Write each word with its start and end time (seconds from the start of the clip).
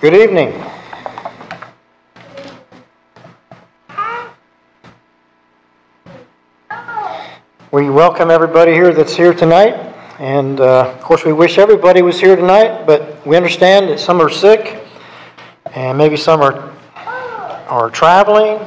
Good 0.00 0.14
evening. 0.14 0.54
We 7.70 7.90
welcome 7.90 8.30
everybody 8.30 8.72
here 8.72 8.94
that's 8.94 9.14
here 9.14 9.34
tonight. 9.34 9.74
And 10.18 10.58
uh, 10.58 10.94
of 10.94 11.02
course, 11.02 11.26
we 11.26 11.34
wish 11.34 11.58
everybody 11.58 12.00
was 12.00 12.18
here 12.18 12.34
tonight, 12.34 12.86
but 12.86 13.26
we 13.26 13.36
understand 13.36 13.90
that 13.90 14.00
some 14.00 14.22
are 14.22 14.30
sick 14.30 14.82
and 15.74 15.98
maybe 15.98 16.16
some 16.16 16.40
are, 16.40 16.72
are 17.68 17.90
traveling. 17.90 18.66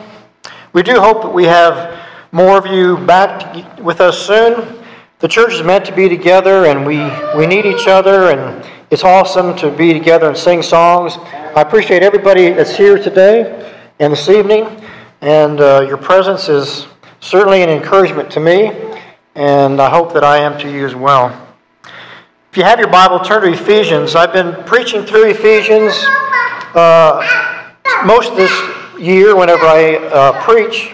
We 0.73 0.83
do 0.83 0.99
hope 0.99 1.23
that 1.23 1.33
we 1.33 1.45
have 1.45 1.99
more 2.31 2.59
of 2.59 2.67
you 2.67 2.97
back 3.07 3.79
with 3.79 4.01
us 4.01 4.19
soon. 4.19 4.83
The 5.17 5.27
church 5.27 5.53
is 5.53 5.63
meant 5.63 5.85
to 5.85 5.95
be 5.95 6.07
together 6.07 6.65
and 6.65 6.85
we, 6.85 6.99
we 7.35 7.47
need 7.47 7.65
each 7.65 7.87
other, 7.87 8.29
and 8.29 8.63
it's 8.93 9.03
awesome 9.03 9.55
to 9.57 9.71
be 9.71 9.91
together 9.91 10.27
and 10.27 10.37
sing 10.37 10.61
songs. 10.61 11.17
I 11.17 11.61
appreciate 11.61 12.03
everybody 12.03 12.51
that's 12.51 12.77
here 12.77 12.97
today 12.97 13.73
and 13.99 14.13
this 14.13 14.29
evening, 14.29 14.67
and 15.21 15.59
uh, 15.59 15.83
your 15.87 15.97
presence 15.97 16.47
is 16.47 16.85
certainly 17.19 17.63
an 17.63 17.69
encouragement 17.69 18.29
to 18.33 18.39
me 18.39 18.71
and 19.33 19.81
I 19.81 19.89
hope 19.89 20.13
that 20.13 20.23
I 20.23 20.37
am 20.37 20.59
to 20.59 20.71
you 20.71 20.85
as 20.85 20.93
well. 20.93 21.29
If 22.51 22.57
you 22.57 22.63
have 22.63 22.77
your 22.77 22.89
Bible, 22.89 23.19
turn 23.19 23.41
to 23.41 23.51
Ephesians. 23.51 24.13
I've 24.13 24.31
been 24.31 24.63
preaching 24.65 25.03
through 25.07 25.31
Ephesians 25.31 25.91
uh, 26.75 27.25
most 28.05 28.29
of 28.29 28.37
this 28.37 28.51
year 28.99 29.35
whenever 29.35 29.65
I 29.65 29.95
uh, 29.95 30.43
preach. 30.43 30.93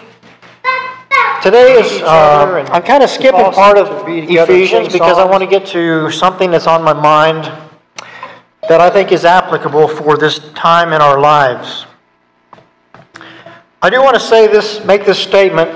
Today 1.44 1.74
is, 1.74 2.02
uh, 2.02 2.66
I'm 2.72 2.84
kind 2.84 3.04
of 3.04 3.10
skipping 3.10 3.52
part 3.52 3.78
of 3.78 4.08
Ephesians 4.08 4.94
because 4.94 5.18
I 5.18 5.26
want 5.26 5.44
to 5.44 5.50
get 5.50 5.66
to 5.68 6.10
something 6.12 6.50
that's 6.50 6.68
on 6.68 6.82
my 6.82 6.94
mind 6.94 7.52
that 8.70 8.80
I 8.80 8.92
think 8.92 9.12
is 9.12 9.26
applicable 9.26 9.88
for 9.88 10.16
this 10.16 10.38
time 10.54 10.94
in 10.94 11.02
our 11.02 11.20
lives. 11.20 11.88
I 13.82 13.90
do 13.90 14.00
want 14.04 14.14
to 14.14 14.20
say 14.20 14.46
this, 14.46 14.86
make 14.86 15.06
this 15.06 15.18
statement 15.18 15.72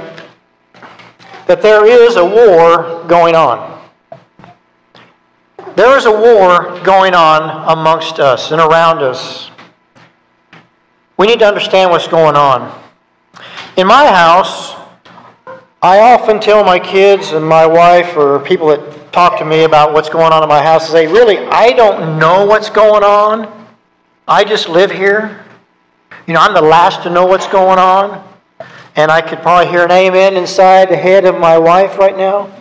that 1.48 1.64
there 1.64 1.88
is 1.88 2.18
a 2.18 2.24
war 2.24 3.04
going 3.08 3.34
on. 3.34 3.82
There 5.76 5.98
is 5.98 6.06
a 6.06 6.12
war 6.12 6.80
going 6.84 7.16
on 7.16 7.76
amongst 7.76 8.20
us 8.20 8.52
and 8.52 8.62
around 8.62 9.00
us. 9.00 9.50
We 11.18 11.26
need 11.26 11.40
to 11.40 11.48
understand 11.48 11.90
what's 11.90 12.08
going 12.08 12.36
on. 12.36 12.80
In 13.76 13.88
my 13.88 14.06
house, 14.06 14.76
I 15.82 16.00
often 16.00 16.40
tell 16.40 16.64
my 16.64 16.78
kids 16.78 17.32
and 17.32 17.44
my 17.44 17.66
wife 17.66 18.16
or 18.16 18.38
people 18.40 18.68
that 18.68 19.03
talk 19.14 19.38
to 19.38 19.46
me 19.46 19.64
about 19.64 19.94
what's 19.94 20.10
going 20.10 20.34
on 20.34 20.44
in 20.44 20.50
my 20.50 20.62
house, 20.62 20.84
and 20.86 20.92
say, 20.92 21.08
really, 21.08 21.38
I 21.38 21.72
don't 21.72 22.20
know 22.20 22.46
what's 22.46 22.70
going 22.70 23.04
on. 23.04 23.68
I 24.28 24.44
just 24.44 24.68
live 24.68 24.92
here. 24.92 25.46
You 26.28 26.34
know, 26.34 26.42
I'm 26.42 26.54
the 26.54 26.62
last 26.62 27.04
to 27.04 27.10
know 27.10 27.26
what's 27.26 27.48
going 27.48 27.80
on. 27.80 28.28
And 28.96 29.12
I 29.12 29.22
could 29.22 29.40
probably 29.40 29.72
hear 29.72 29.84
an 29.84 29.92
amen 29.92 30.36
inside 30.36 30.90
the 30.90 30.98
head 30.98 31.26
of 31.26 31.40
my 31.40 31.58
wife 31.58 31.98
right 31.98 32.18
now. 32.18 32.52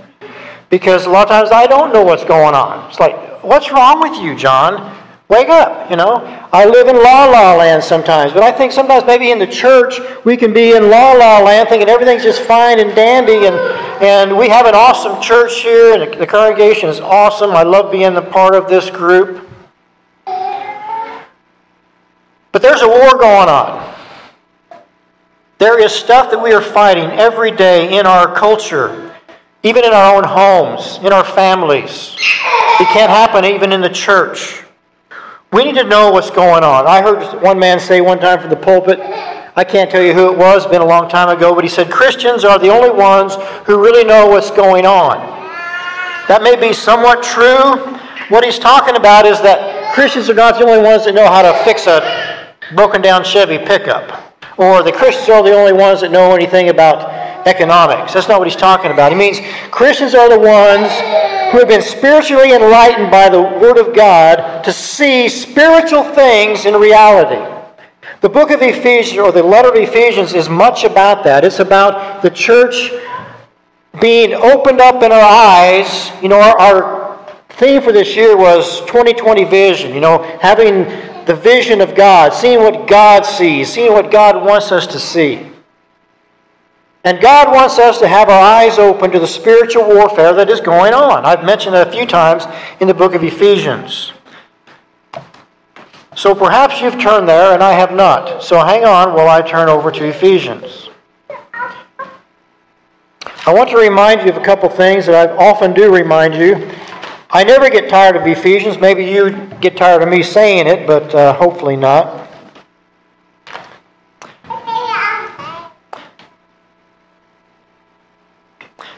Because 0.70 1.06
a 1.06 1.10
lot 1.10 1.24
of 1.24 1.28
times 1.28 1.50
I 1.50 1.66
don't 1.66 1.92
know 1.92 2.04
what's 2.04 2.24
going 2.24 2.54
on. 2.54 2.88
It's 2.88 3.00
like, 3.00 3.42
what's 3.42 3.70
wrong 3.70 4.00
with 4.00 4.18
you, 4.20 4.36
John? 4.36 5.01
Wake 5.28 5.48
up, 5.48 5.90
you 5.90 5.96
know. 5.96 6.16
I 6.52 6.66
live 6.66 6.88
in 6.88 6.96
la 6.96 7.24
la 7.24 7.56
land 7.56 7.82
sometimes, 7.82 8.32
but 8.32 8.42
I 8.42 8.52
think 8.52 8.70
sometimes 8.70 9.04
maybe 9.06 9.30
in 9.30 9.38
the 9.38 9.46
church 9.46 9.98
we 10.24 10.36
can 10.36 10.52
be 10.52 10.76
in 10.76 10.90
la 10.90 11.12
la 11.12 11.40
land 11.40 11.68
thinking 11.68 11.88
everything's 11.88 12.22
just 12.22 12.42
fine 12.42 12.78
and 12.78 12.94
dandy, 12.94 13.46
and, 13.46 13.56
and 14.02 14.36
we 14.36 14.48
have 14.48 14.66
an 14.66 14.74
awesome 14.74 15.22
church 15.22 15.62
here, 15.62 15.94
and 15.94 16.12
the, 16.12 16.18
the 16.18 16.26
congregation 16.26 16.88
is 16.88 17.00
awesome. 17.00 17.52
I 17.52 17.62
love 17.62 17.90
being 17.90 18.16
a 18.16 18.22
part 18.22 18.54
of 18.54 18.68
this 18.68 18.90
group. 18.90 19.48
But 22.52 22.60
there's 22.60 22.82
a 22.82 22.88
war 22.88 23.18
going 23.18 23.48
on. 23.48 23.94
There 25.56 25.80
is 25.80 25.92
stuff 25.92 26.30
that 26.30 26.42
we 26.42 26.52
are 26.52 26.60
fighting 26.60 27.08
every 27.18 27.52
day 27.52 27.96
in 27.96 28.04
our 28.04 28.34
culture, 28.34 29.14
even 29.62 29.84
in 29.84 29.92
our 29.92 30.14
own 30.14 30.24
homes, 30.24 30.98
in 30.98 31.12
our 31.12 31.24
families. 31.24 32.14
It 32.80 32.88
can't 32.88 33.10
happen 33.10 33.44
even 33.46 33.72
in 33.72 33.80
the 33.80 33.88
church. 33.88 34.64
We 35.52 35.64
need 35.64 35.74
to 35.74 35.84
know 35.84 36.10
what's 36.10 36.30
going 36.30 36.64
on. 36.64 36.86
I 36.86 37.02
heard 37.02 37.42
one 37.42 37.58
man 37.58 37.78
say 37.78 38.00
one 38.00 38.18
time 38.18 38.40
from 38.40 38.48
the 38.48 38.56
pulpit, 38.56 38.98
I 39.54 39.64
can't 39.64 39.90
tell 39.90 40.02
you 40.02 40.14
who 40.14 40.32
it 40.32 40.38
was, 40.38 40.66
been 40.66 40.80
a 40.80 40.86
long 40.86 41.10
time 41.10 41.28
ago, 41.28 41.54
but 41.54 41.62
he 41.62 41.68
said 41.68 41.90
Christians 41.90 42.42
are 42.44 42.58
the 42.58 42.70
only 42.70 42.90
ones 42.90 43.36
who 43.66 43.82
really 43.82 44.02
know 44.02 44.26
what's 44.26 44.50
going 44.50 44.86
on. 44.86 45.18
That 46.28 46.40
may 46.42 46.56
be 46.56 46.72
somewhat 46.72 47.22
true. 47.22 47.76
What 48.30 48.44
he's 48.44 48.58
talking 48.58 48.96
about 48.96 49.26
is 49.26 49.42
that 49.42 49.92
Christians 49.94 50.30
are 50.30 50.34
not 50.34 50.58
the 50.58 50.64
only 50.64 50.82
ones 50.82 51.04
that 51.04 51.14
know 51.14 51.26
how 51.26 51.42
to 51.42 51.52
fix 51.64 51.86
a 51.86 52.56
broken 52.74 53.02
down 53.02 53.22
Chevy 53.22 53.58
pickup 53.58 54.32
or 54.56 54.82
the 54.82 54.92
Christians 54.92 55.28
are 55.28 55.42
the 55.42 55.52
only 55.52 55.72
ones 55.72 56.00
that 56.00 56.10
know 56.10 56.34
anything 56.34 56.68
about 56.68 57.46
economics. 57.46 58.14
That's 58.14 58.28
not 58.28 58.38
what 58.38 58.48
he's 58.48 58.56
talking 58.56 58.90
about. 58.90 59.12
He 59.12 59.18
means 59.18 59.40
Christians 59.70 60.14
are 60.14 60.28
the 60.28 60.38
ones 60.38 60.88
who 61.52 61.58
have 61.58 61.68
been 61.68 61.82
spiritually 61.82 62.52
enlightened 62.52 63.10
by 63.10 63.28
the 63.28 63.40
Word 63.40 63.76
of 63.76 63.94
God 63.94 64.64
to 64.64 64.72
see 64.72 65.28
spiritual 65.28 66.02
things 66.02 66.64
in 66.64 66.74
reality. 66.74 67.40
The 68.22 68.28
book 68.30 68.50
of 68.50 68.62
Ephesians, 68.62 69.18
or 69.18 69.32
the 69.32 69.42
letter 69.42 69.68
of 69.68 69.76
Ephesians, 69.76 70.32
is 70.32 70.48
much 70.48 70.84
about 70.84 71.24
that. 71.24 71.44
It's 71.44 71.58
about 71.58 72.22
the 72.22 72.30
church 72.30 72.90
being 74.00 74.32
opened 74.32 74.80
up 74.80 75.02
in 75.02 75.12
our 75.12 75.20
eyes. 75.20 76.10
You 76.22 76.30
know, 76.30 76.40
our, 76.40 76.58
our 76.58 77.34
theme 77.50 77.82
for 77.82 77.92
this 77.92 78.16
year 78.16 78.34
was 78.34 78.80
2020 78.86 79.44
vision, 79.44 79.94
you 79.94 80.00
know, 80.00 80.22
having 80.40 80.84
the 81.26 81.34
vision 81.34 81.82
of 81.82 81.94
God, 81.94 82.32
seeing 82.32 82.60
what 82.60 82.88
God 82.88 83.26
sees, 83.26 83.70
seeing 83.70 83.92
what 83.92 84.10
God 84.10 84.42
wants 84.42 84.72
us 84.72 84.86
to 84.86 84.98
see. 84.98 85.51
And 87.04 87.20
God 87.20 87.52
wants 87.52 87.78
us 87.78 87.98
to 87.98 88.06
have 88.06 88.28
our 88.28 88.40
eyes 88.40 88.78
open 88.78 89.10
to 89.10 89.18
the 89.18 89.26
spiritual 89.26 89.84
warfare 89.84 90.32
that 90.34 90.48
is 90.48 90.60
going 90.60 90.94
on. 90.94 91.24
I've 91.24 91.44
mentioned 91.44 91.74
that 91.74 91.88
a 91.88 91.92
few 91.92 92.06
times 92.06 92.46
in 92.80 92.86
the 92.86 92.94
book 92.94 93.14
of 93.14 93.24
Ephesians. 93.24 94.12
So 96.14 96.34
perhaps 96.34 96.80
you've 96.80 97.00
turned 97.00 97.28
there 97.28 97.54
and 97.54 97.62
I 97.62 97.72
have 97.72 97.92
not. 97.92 98.42
So 98.42 98.64
hang 98.64 98.84
on 98.84 99.14
while 99.14 99.28
I 99.28 99.42
turn 99.42 99.68
over 99.68 99.90
to 99.90 100.04
Ephesians. 100.04 100.90
I 103.44 103.52
want 103.52 103.70
to 103.70 103.76
remind 103.76 104.22
you 104.22 104.28
of 104.28 104.36
a 104.36 104.44
couple 104.44 104.68
things 104.68 105.06
that 105.06 105.30
I 105.30 105.36
often 105.36 105.72
do 105.72 105.92
remind 105.92 106.34
you 106.34 106.70
I 107.34 107.44
never 107.44 107.70
get 107.70 107.88
tired 107.88 108.14
of 108.14 108.26
Ephesians. 108.26 108.78
Maybe 108.78 109.06
you 109.06 109.30
get 109.60 109.74
tired 109.74 110.02
of 110.02 110.08
me 110.10 110.22
saying 110.22 110.66
it, 110.66 110.86
but 110.86 111.14
uh, 111.14 111.32
hopefully 111.32 111.76
not. 111.76 112.28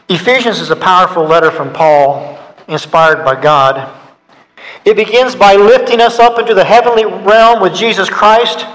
Ephesians 0.07 0.59
is 0.59 0.69
a 0.69 0.75
powerful 0.75 1.23
letter 1.23 1.49
from 1.49 1.73
Paul, 1.73 2.37
inspired 2.67 3.25
by 3.25 3.41
God. 3.41 3.91
It 4.83 4.95
begins 4.95 5.35
by 5.35 5.55
lifting 5.55 5.99
us 5.99 6.19
up 6.19 6.37
into 6.37 6.53
the 6.53 6.63
heavenly 6.63 7.05
realm 7.05 7.59
with 7.59 7.73
Jesus 7.73 8.07
Christ, 8.07 8.65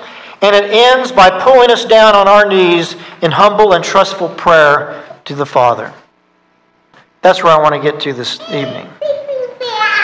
and 0.42 0.56
it 0.56 0.70
ends 0.70 1.12
by 1.12 1.30
pulling 1.40 1.70
us 1.70 1.84
down 1.84 2.16
on 2.16 2.26
our 2.26 2.48
knees 2.48 2.96
in 3.22 3.30
humble 3.30 3.74
and 3.74 3.84
trustful 3.84 4.28
prayer 4.30 5.20
to 5.24 5.36
the 5.36 5.46
Father. 5.46 5.92
That's 7.22 7.44
where 7.44 7.52
I 7.52 7.62
want 7.62 7.76
to 7.76 7.80
get 7.80 8.00
to 8.00 8.12
this 8.12 8.40
evening. 8.50 8.88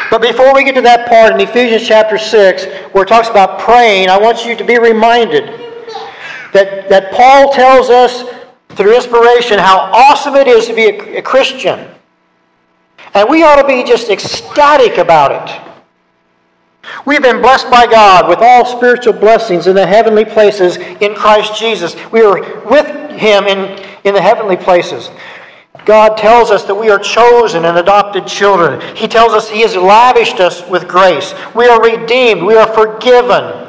But 0.08 0.22
before 0.22 0.54
we 0.54 0.62
get 0.62 0.76
to 0.76 0.82
that 0.82 1.08
part 1.08 1.32
in 1.32 1.41
Ephesians 1.41 1.88
chapter 1.88 2.19
6, 2.19 2.66
where 2.93 3.03
it 3.03 3.08
talks 3.08 3.28
about 3.28 3.58
praying, 3.58 4.08
I 4.10 4.19
want 4.19 4.47
you 4.47 4.54
to 4.54 4.64
be 4.64 4.78
reminded 4.78 5.47
that, 6.53 6.88
that 6.88 7.12
Paul 7.12 7.53
tells 7.53 7.91
us 7.91 8.35
through 8.76 8.94
inspiration 8.94 9.59
how 9.59 9.91
awesome 9.92 10.34
it 10.34 10.47
is 10.47 10.66
to 10.66 10.75
be 10.75 10.87
a, 10.87 11.19
a 11.19 11.22
Christian. 11.22 11.88
And 13.14 13.28
we 13.28 13.42
ought 13.42 13.60
to 13.60 13.66
be 13.66 13.82
just 13.82 14.10
ecstatic 14.10 14.98
about 14.98 15.32
it. 15.32 15.62
We've 17.04 17.22
been 17.22 17.41
blessed 17.41 17.70
by 17.70 17.87
God 17.87 18.28
with 18.28 18.38
all 18.41 18.64
spiritual 18.64 19.14
blessings 19.14 19.66
in 19.66 19.75
the 19.75 19.87
heavenly 19.87 20.25
places 20.25 20.76
in 20.76 21.14
Christ 21.14 21.58
Jesus. 21.58 21.96
We 22.12 22.20
are 22.23 22.40
with 22.67 22.87
Him 23.12 23.44
in, 23.44 23.82
in 24.05 24.14
the 24.14 24.20
heavenly 24.20 24.56
places. 24.56 25.11
God 25.84 26.17
tells 26.17 26.50
us 26.50 26.64
that 26.64 26.75
we 26.75 26.90
are 26.90 26.99
chosen 26.99 27.64
and 27.64 27.78
adopted 27.78 28.26
children. 28.26 28.81
He 28.96 29.08
tells 29.08 29.32
us 29.32 29.49
He 29.49 29.62
has 29.62 29.76
lavished 29.76 30.40
us 30.40 30.69
with 30.69 30.88
grace. 30.88 31.32
We 31.55 31.67
are 31.67 31.81
redeemed. 31.81 32.43
We 32.43 32.56
are 32.56 32.73
forgiven. 32.73 33.69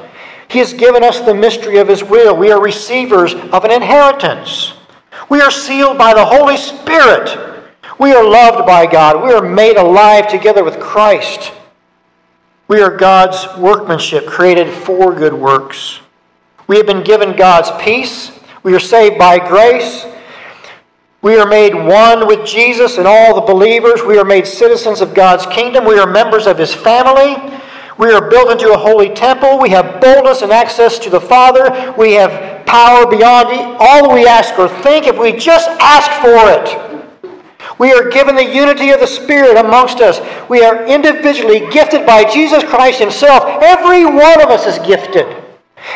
He 0.49 0.59
has 0.59 0.73
given 0.73 1.03
us 1.03 1.21
the 1.21 1.33
mystery 1.33 1.77
of 1.77 1.87
His 1.87 2.03
will. 2.03 2.35
We 2.35 2.51
are 2.51 2.61
receivers 2.61 3.33
of 3.33 3.65
an 3.65 3.71
inheritance. 3.71 4.73
We 5.29 5.41
are 5.41 5.51
sealed 5.51 5.97
by 5.97 6.13
the 6.13 6.25
Holy 6.25 6.57
Spirit. 6.57 7.57
We 7.99 8.13
are 8.13 8.23
loved 8.23 8.65
by 8.65 8.85
God. 8.85 9.23
We 9.23 9.33
are 9.33 9.41
made 9.41 9.77
alive 9.77 10.27
together 10.27 10.63
with 10.63 10.79
Christ. 10.79 11.51
We 12.67 12.81
are 12.81 12.95
God's 12.95 13.47
workmanship, 13.57 14.27
created 14.27 14.73
for 14.73 15.13
good 15.13 15.33
works. 15.33 15.99
We 16.67 16.77
have 16.77 16.85
been 16.85 17.03
given 17.03 17.35
God's 17.35 17.71
peace. 17.83 18.37
We 18.61 18.75
are 18.75 18.79
saved 18.79 19.17
by 19.17 19.39
grace. 19.39 20.05
We 21.21 21.37
are 21.37 21.47
made 21.47 21.73
one 21.73 22.27
with 22.27 22.45
Jesus 22.45 22.97
and 22.97 23.07
all 23.07 23.33
the 23.33 23.53
believers. 23.53 24.03
We 24.03 24.17
are 24.17 24.25
made 24.25 24.45
citizens 24.45 25.01
of 25.01 25.13
God's 25.13 25.45
kingdom. 25.47 25.85
We 25.85 25.97
are 25.97 26.05
members 26.05 26.45
of 26.45 26.57
His 26.57 26.73
family. 26.73 27.35
We 27.97 28.11
are 28.13 28.29
built 28.29 28.51
into 28.51 28.71
a 28.71 28.77
holy 28.77 29.09
temple. 29.09 29.59
We 29.59 29.69
have 29.69 29.99
boldness 29.99 30.43
and 30.43 30.51
access 30.51 30.99
to 30.99 31.09
the 31.09 31.19
Father. 31.19 31.95
We 31.97 32.13
have 32.13 32.56
power 32.67 33.07
beyond 33.07 33.77
all 33.79 34.13
we 34.13 34.27
ask 34.27 34.59
or 34.59 34.67
think 34.67 35.07
if 35.07 35.17
we 35.17 35.31
just 35.31 35.69
ask 35.81 36.11
for 36.21 36.37
it. 36.51 36.87
We 37.79 37.93
are 37.93 38.09
given 38.09 38.35
the 38.35 38.43
unity 38.43 38.89
of 38.89 38.99
the 38.99 39.07
Spirit 39.07 39.57
amongst 39.57 40.01
us. 40.01 40.19
We 40.49 40.63
are 40.63 40.85
individually 40.85 41.67
gifted 41.71 42.05
by 42.05 42.23
Jesus 42.23 42.63
Christ 42.63 42.99
Himself. 42.99 43.43
Every 43.61 44.05
one 44.05 44.41
of 44.41 44.49
us 44.49 44.65
is 44.65 44.85
gifted. 44.85 45.43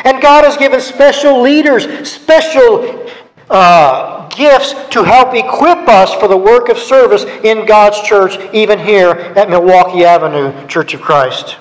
And 0.03 0.21
God 0.21 0.43
has 0.43 0.57
given 0.57 0.79
special 0.79 1.41
leaders, 1.41 2.07
special 2.07 3.09
uh, 3.49 4.27
gifts 4.29 4.73
to 4.89 5.03
help 5.03 5.33
equip 5.33 5.87
us 5.89 6.13
for 6.13 6.27
the 6.27 6.37
work 6.37 6.69
of 6.69 6.77
service 6.77 7.23
in 7.43 7.65
God's 7.65 8.01
church, 8.01 8.37
even 8.53 8.79
here 8.79 9.09
at 9.09 9.49
Milwaukee 9.49 10.05
Avenue 10.05 10.67
Church 10.67 10.93
of 10.93 11.01
Christ. 11.01 11.57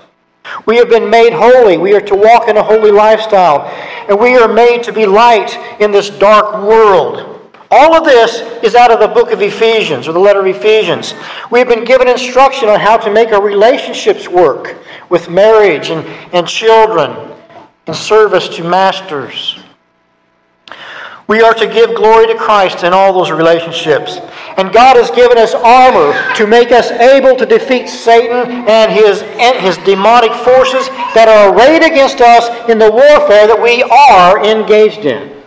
We 0.67 0.77
have 0.77 0.89
been 0.89 1.11
made 1.11 1.33
holy. 1.33 1.77
We 1.77 1.95
are 1.95 2.01
to 2.01 2.15
walk 2.15 2.49
in 2.49 2.57
a 2.57 2.63
holy 2.63 2.91
lifestyle. 2.91 3.67
And 4.09 4.19
we 4.19 4.37
are 4.37 4.53
made 4.53 4.83
to 4.85 4.93
be 4.93 5.07
light 5.07 5.57
in 5.81 5.93
this 5.93 6.11
dark 6.11 6.63
world. 6.63 7.31
All 7.73 7.95
of 7.95 8.05
this 8.05 8.41
is 8.65 8.75
out 8.75 8.91
of 8.91 8.99
the 8.99 9.07
book 9.07 9.31
of 9.31 9.43
Ephesians, 9.43 10.09
or 10.09 10.13
the 10.13 10.19
letter 10.19 10.41
of 10.41 10.47
Ephesians. 10.47 11.15
We 11.53 11.61
have 11.61 11.69
been 11.69 11.85
given 11.85 12.09
instruction 12.09 12.69
on 12.69 12.81
how 12.81 12.97
to 12.97 13.13
make 13.13 13.31
our 13.31 13.41
relationships 13.41 14.29
work 14.29 14.77
with 15.09 15.31
marriage 15.31 15.91
and, 15.91 16.05
and 16.33 16.49
children, 16.49 17.31
in 17.87 17.95
service 17.95 18.49
to 18.57 18.65
masters. 18.65 19.60
We 21.31 21.43
are 21.43 21.55
to 21.55 21.67
give 21.69 21.95
glory 21.95 22.27
to 22.27 22.35
Christ 22.35 22.83
in 22.83 22.93
all 22.93 23.13
those 23.13 23.31
relationships. 23.31 24.17
And 24.57 24.73
God 24.73 24.97
has 24.97 25.13
given 25.13 25.39
us 25.39 25.55
armor 25.55 26.13
to 26.35 26.45
make 26.45 26.73
us 26.73 26.91
able 26.91 27.37
to 27.37 27.47
defeat 27.47 27.89
Satan 27.89 28.67
and 28.69 28.91
his, 28.91 29.23
and 29.23 29.57
his 29.59 29.79
demonic 29.87 30.33
forces 30.43 30.89
that 31.15 31.29
are 31.29 31.55
arrayed 31.55 31.85
against 31.85 32.21
us 32.21 32.69
in 32.69 32.81
the 32.81 32.91
warfare 32.91 33.47
that 33.47 33.63
we 33.63 33.81
are 33.85 34.45
engaged 34.45 35.05
in. 35.05 35.41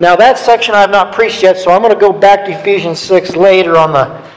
Now, 0.00 0.16
that 0.16 0.38
section 0.38 0.74
I 0.74 0.80
have 0.80 0.90
not 0.90 1.14
preached 1.14 1.44
yet, 1.44 1.56
so 1.56 1.70
I'm 1.70 1.80
going 1.80 1.94
to 1.94 2.00
go 2.00 2.12
back 2.12 2.44
to 2.46 2.50
Ephesians 2.50 2.98
6 2.98 3.36
later 3.36 3.76
on 3.76 3.92
the, 3.92 4.28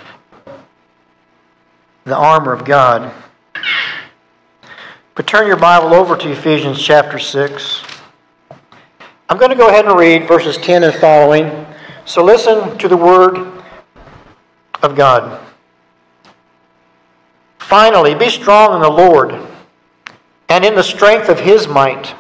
the 2.04 2.16
armor 2.16 2.54
of 2.54 2.63
God. 2.63 3.12
But 5.16 5.25
turn 5.25 5.48
your 5.48 5.57
Bible 5.57 5.95
over 5.95 6.16
to 6.16 6.31
Ephesians 6.31 6.80
chapter 6.80 7.18
6. 7.18 7.96
I'm 9.29 9.38
going 9.38 9.51
to 9.51 9.57
go 9.57 9.68
ahead 9.68 9.85
and 9.85 10.00
read 10.00 10.25
verses 10.25 10.56
10 10.56 10.85
and 10.85 10.95
following. 10.95 11.65
So 12.06 12.24
listen 12.24 12.77
to 12.77 12.88
the 12.88 12.95
word 12.95 13.62
of 14.81 14.95
God. 14.95 15.45
Finally, 17.59 18.15
be 18.15 18.29
strong 18.29 18.75
in 18.75 18.81
the 18.81 18.89
Lord 18.89 19.38
and 20.47 20.63
in 20.63 20.75
the 20.75 20.83
strength 20.83 21.27
of 21.27 21.41
his 21.41 21.68
might. 21.68 22.15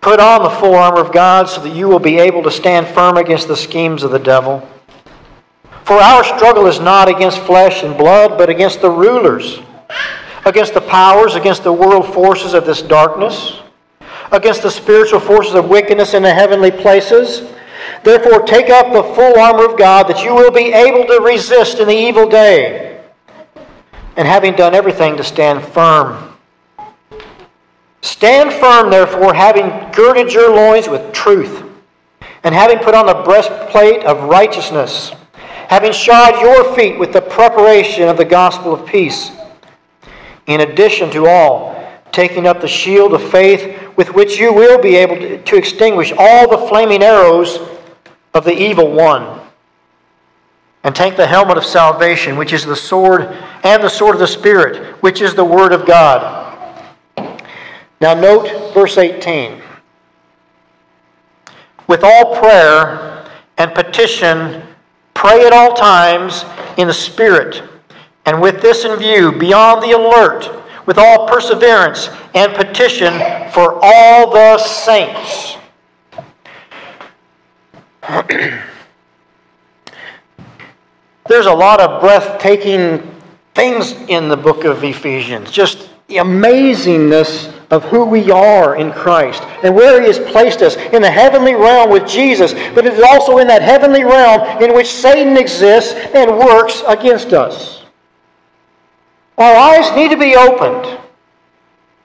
Put 0.00 0.18
on 0.18 0.42
the 0.42 0.48
full 0.48 0.74
armor 0.74 1.00
of 1.00 1.12
God 1.12 1.46
so 1.46 1.60
that 1.60 1.76
you 1.76 1.88
will 1.88 1.98
be 1.98 2.18
able 2.20 2.42
to 2.44 2.50
stand 2.50 2.86
firm 2.86 3.18
against 3.18 3.46
the 3.46 3.56
schemes 3.56 4.02
of 4.02 4.12
the 4.12 4.18
devil. 4.18 4.66
For 5.84 5.96
our 5.96 6.24
struggle 6.24 6.66
is 6.66 6.80
not 6.80 7.06
against 7.06 7.40
flesh 7.40 7.82
and 7.82 7.98
blood, 7.98 8.38
but 8.38 8.48
against 8.48 8.80
the 8.80 8.90
rulers, 8.90 9.60
against 10.46 10.72
the 10.72 10.80
powers, 10.80 11.34
against 11.34 11.64
the 11.64 11.72
world 11.72 12.14
forces 12.14 12.54
of 12.54 12.64
this 12.64 12.80
darkness 12.80 13.60
against 14.32 14.62
the 14.62 14.70
spiritual 14.70 15.20
forces 15.20 15.54
of 15.54 15.68
wickedness 15.68 16.14
in 16.14 16.22
the 16.22 16.32
heavenly 16.32 16.70
places. 16.70 17.52
Therefore, 18.02 18.42
take 18.42 18.70
up 18.70 18.92
the 18.92 19.02
full 19.14 19.38
armor 19.38 19.70
of 19.70 19.78
God 19.78 20.08
that 20.08 20.24
you 20.24 20.34
will 20.34 20.50
be 20.50 20.72
able 20.72 21.06
to 21.06 21.22
resist 21.22 21.78
in 21.78 21.88
the 21.88 21.96
evil 21.96 22.28
day. 22.28 23.04
And 24.16 24.26
having 24.26 24.54
done 24.54 24.74
everything, 24.74 25.16
to 25.16 25.24
stand 25.24 25.62
firm. 25.62 26.36
Stand 28.00 28.52
firm, 28.52 28.90
therefore, 28.90 29.34
having 29.34 29.92
girded 29.92 30.32
your 30.32 30.54
loins 30.54 30.88
with 30.88 31.12
truth, 31.12 31.64
and 32.44 32.54
having 32.54 32.78
put 32.78 32.94
on 32.94 33.06
the 33.06 33.22
breastplate 33.24 34.04
of 34.04 34.30
righteousness, 34.30 35.12
having 35.68 35.92
shod 35.92 36.40
your 36.40 36.74
feet 36.74 36.98
with 36.98 37.12
the 37.12 37.20
preparation 37.20 38.08
of 38.08 38.16
the 38.16 38.24
gospel 38.24 38.72
of 38.72 38.86
peace. 38.86 39.32
In 40.46 40.60
addition 40.60 41.10
to 41.10 41.26
all, 41.26 41.75
taking 42.16 42.46
up 42.46 42.62
the 42.62 42.66
shield 42.66 43.12
of 43.12 43.22
faith 43.30 43.78
with 43.94 44.14
which 44.14 44.38
you 44.38 44.50
will 44.50 44.80
be 44.80 44.96
able 44.96 45.16
to, 45.44 45.56
extinguish 45.56 46.14
all 46.16 46.48
the 46.48 46.66
flaming 46.66 47.02
arrows 47.02 47.58
of 48.32 48.42
the 48.42 48.54
evil 48.54 48.90
one. 48.90 49.38
And 50.82 50.96
take 50.96 51.18
the 51.18 51.26
helmet 51.26 51.58
of 51.58 51.64
salvation, 51.64 52.38
which 52.38 52.54
is 52.54 52.64
the 52.64 52.74
sword, 52.74 53.36
and 53.64 53.82
the 53.82 53.90
sword 53.90 54.14
of 54.14 54.20
the 54.20 54.26
Spirit, 54.26 54.94
which 55.02 55.20
is 55.20 55.34
the 55.34 55.44
Word 55.44 55.72
of 55.74 55.84
God. 55.84 56.88
Now, 58.00 58.14
note 58.14 58.72
verse 58.72 58.96
18. 58.96 59.60
With 61.86 62.02
all 62.02 62.40
prayer 62.40 63.28
and 63.58 63.74
petition, 63.74 64.62
pray 65.12 65.44
at 65.46 65.52
all 65.52 65.74
times 65.74 66.46
in 66.78 66.88
the 66.88 66.94
Spirit, 66.94 67.62
and 68.24 68.40
with 68.40 68.62
this 68.62 68.86
in 68.86 68.98
view, 68.98 69.32
be 69.32 69.52
on 69.52 69.80
the 69.80 69.90
alert 69.90 70.65
with 70.86 70.98
all 70.98 71.28
perseverance 71.28 72.08
and 72.34 72.54
petition 72.54 73.12
for 73.52 73.78
all 73.82 74.30
the 74.30 74.58
saints. 74.58 75.56
There's 81.28 81.46
a 81.46 81.52
lot 81.52 81.80
of 81.80 82.00
breathtaking 82.00 83.14
things 83.54 83.92
in 84.08 84.28
the 84.28 84.36
book 84.36 84.64
of 84.64 84.84
Ephesians. 84.84 85.50
Just 85.50 85.90
the 86.06 86.16
amazingness 86.16 87.52
of 87.70 87.82
who 87.84 88.04
we 88.04 88.30
are 88.30 88.76
in 88.76 88.92
Christ 88.92 89.42
and 89.64 89.74
where 89.74 90.00
He 90.00 90.06
has 90.06 90.20
placed 90.30 90.62
us 90.62 90.76
in 90.76 91.02
the 91.02 91.10
heavenly 91.10 91.54
realm 91.54 91.90
with 91.90 92.06
Jesus, 92.06 92.52
but 92.74 92.86
it 92.86 92.92
is 92.92 93.02
also 93.02 93.38
in 93.38 93.48
that 93.48 93.62
heavenly 93.62 94.04
realm 94.04 94.62
in 94.62 94.72
which 94.72 94.86
Satan 94.86 95.36
exists 95.36 95.94
and 96.14 96.38
works 96.38 96.82
against 96.86 97.32
us. 97.32 97.85
Our 99.38 99.54
eyes 99.54 99.94
need 99.94 100.10
to 100.10 100.16
be 100.16 100.34
opened 100.34 100.98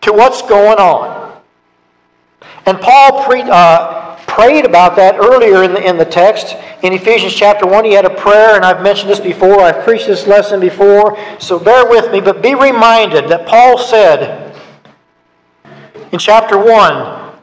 to 0.02 0.14
what's 0.14 0.42
going 0.42 0.80
on. 0.80 1.42
And 2.66 2.80
Paul 2.80 3.24
pre, 3.24 3.42
uh, 3.42 4.16
prayed 4.28 4.66
about 4.66 4.96
that 4.96 5.16
earlier 5.16 5.64
in 5.64 5.74
the, 5.74 5.88
in 5.88 5.98
the 5.98 6.06
text. 6.06 6.56
In 6.84 6.94
Ephesians 6.94 7.34
chapter 7.34 7.66
1, 7.66 7.86
he 7.86 7.94
had 7.94 8.06
a 8.06 8.10
prayer, 8.10 8.56
and 8.56 8.66
I've 8.66 8.82
mentioned 8.82 9.10
this 9.10 9.20
before. 9.20 9.62
I've 9.62 9.84
preached 9.84 10.08
this 10.08 10.28
lesson 10.28 10.60
before, 10.60 11.18
so 11.40 11.60
bear 11.60 11.88
with 11.88 12.12
me. 12.12 12.22
But 12.22 12.42
be 12.42 12.56
reminded 12.56 13.30
that 13.30 13.48
Paul 13.48 13.78
said 13.78 14.56
in 16.12 16.20
chapter 16.20 16.58
1, 16.58 17.36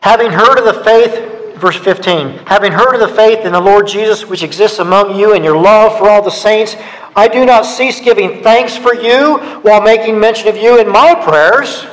having 0.00 0.30
heard 0.30 0.58
of 0.58 0.64
the 0.64 0.84
faith, 0.84 1.58
verse 1.60 1.76
15, 1.76 2.46
having 2.46 2.72
heard 2.72 2.94
of 2.94 3.00
the 3.00 3.14
faith 3.14 3.44
in 3.44 3.52
the 3.52 3.60
Lord 3.60 3.86
Jesus 3.86 4.26
which 4.26 4.42
exists 4.42 4.78
among 4.78 5.18
you 5.18 5.34
and 5.34 5.44
your 5.44 5.56
love 5.60 5.98
for 5.98 6.08
all 6.08 6.22
the 6.22 6.30
saints, 6.30 6.76
I 7.16 7.26
do 7.26 7.44
not 7.44 7.66
cease 7.66 8.00
giving 8.00 8.42
thanks 8.42 8.76
for 8.76 8.94
you 8.94 9.38
while 9.62 9.82
making 9.82 10.18
mention 10.18 10.48
of 10.48 10.56
you 10.56 10.80
in 10.80 10.88
my 10.88 11.14
prayers, 11.14 11.86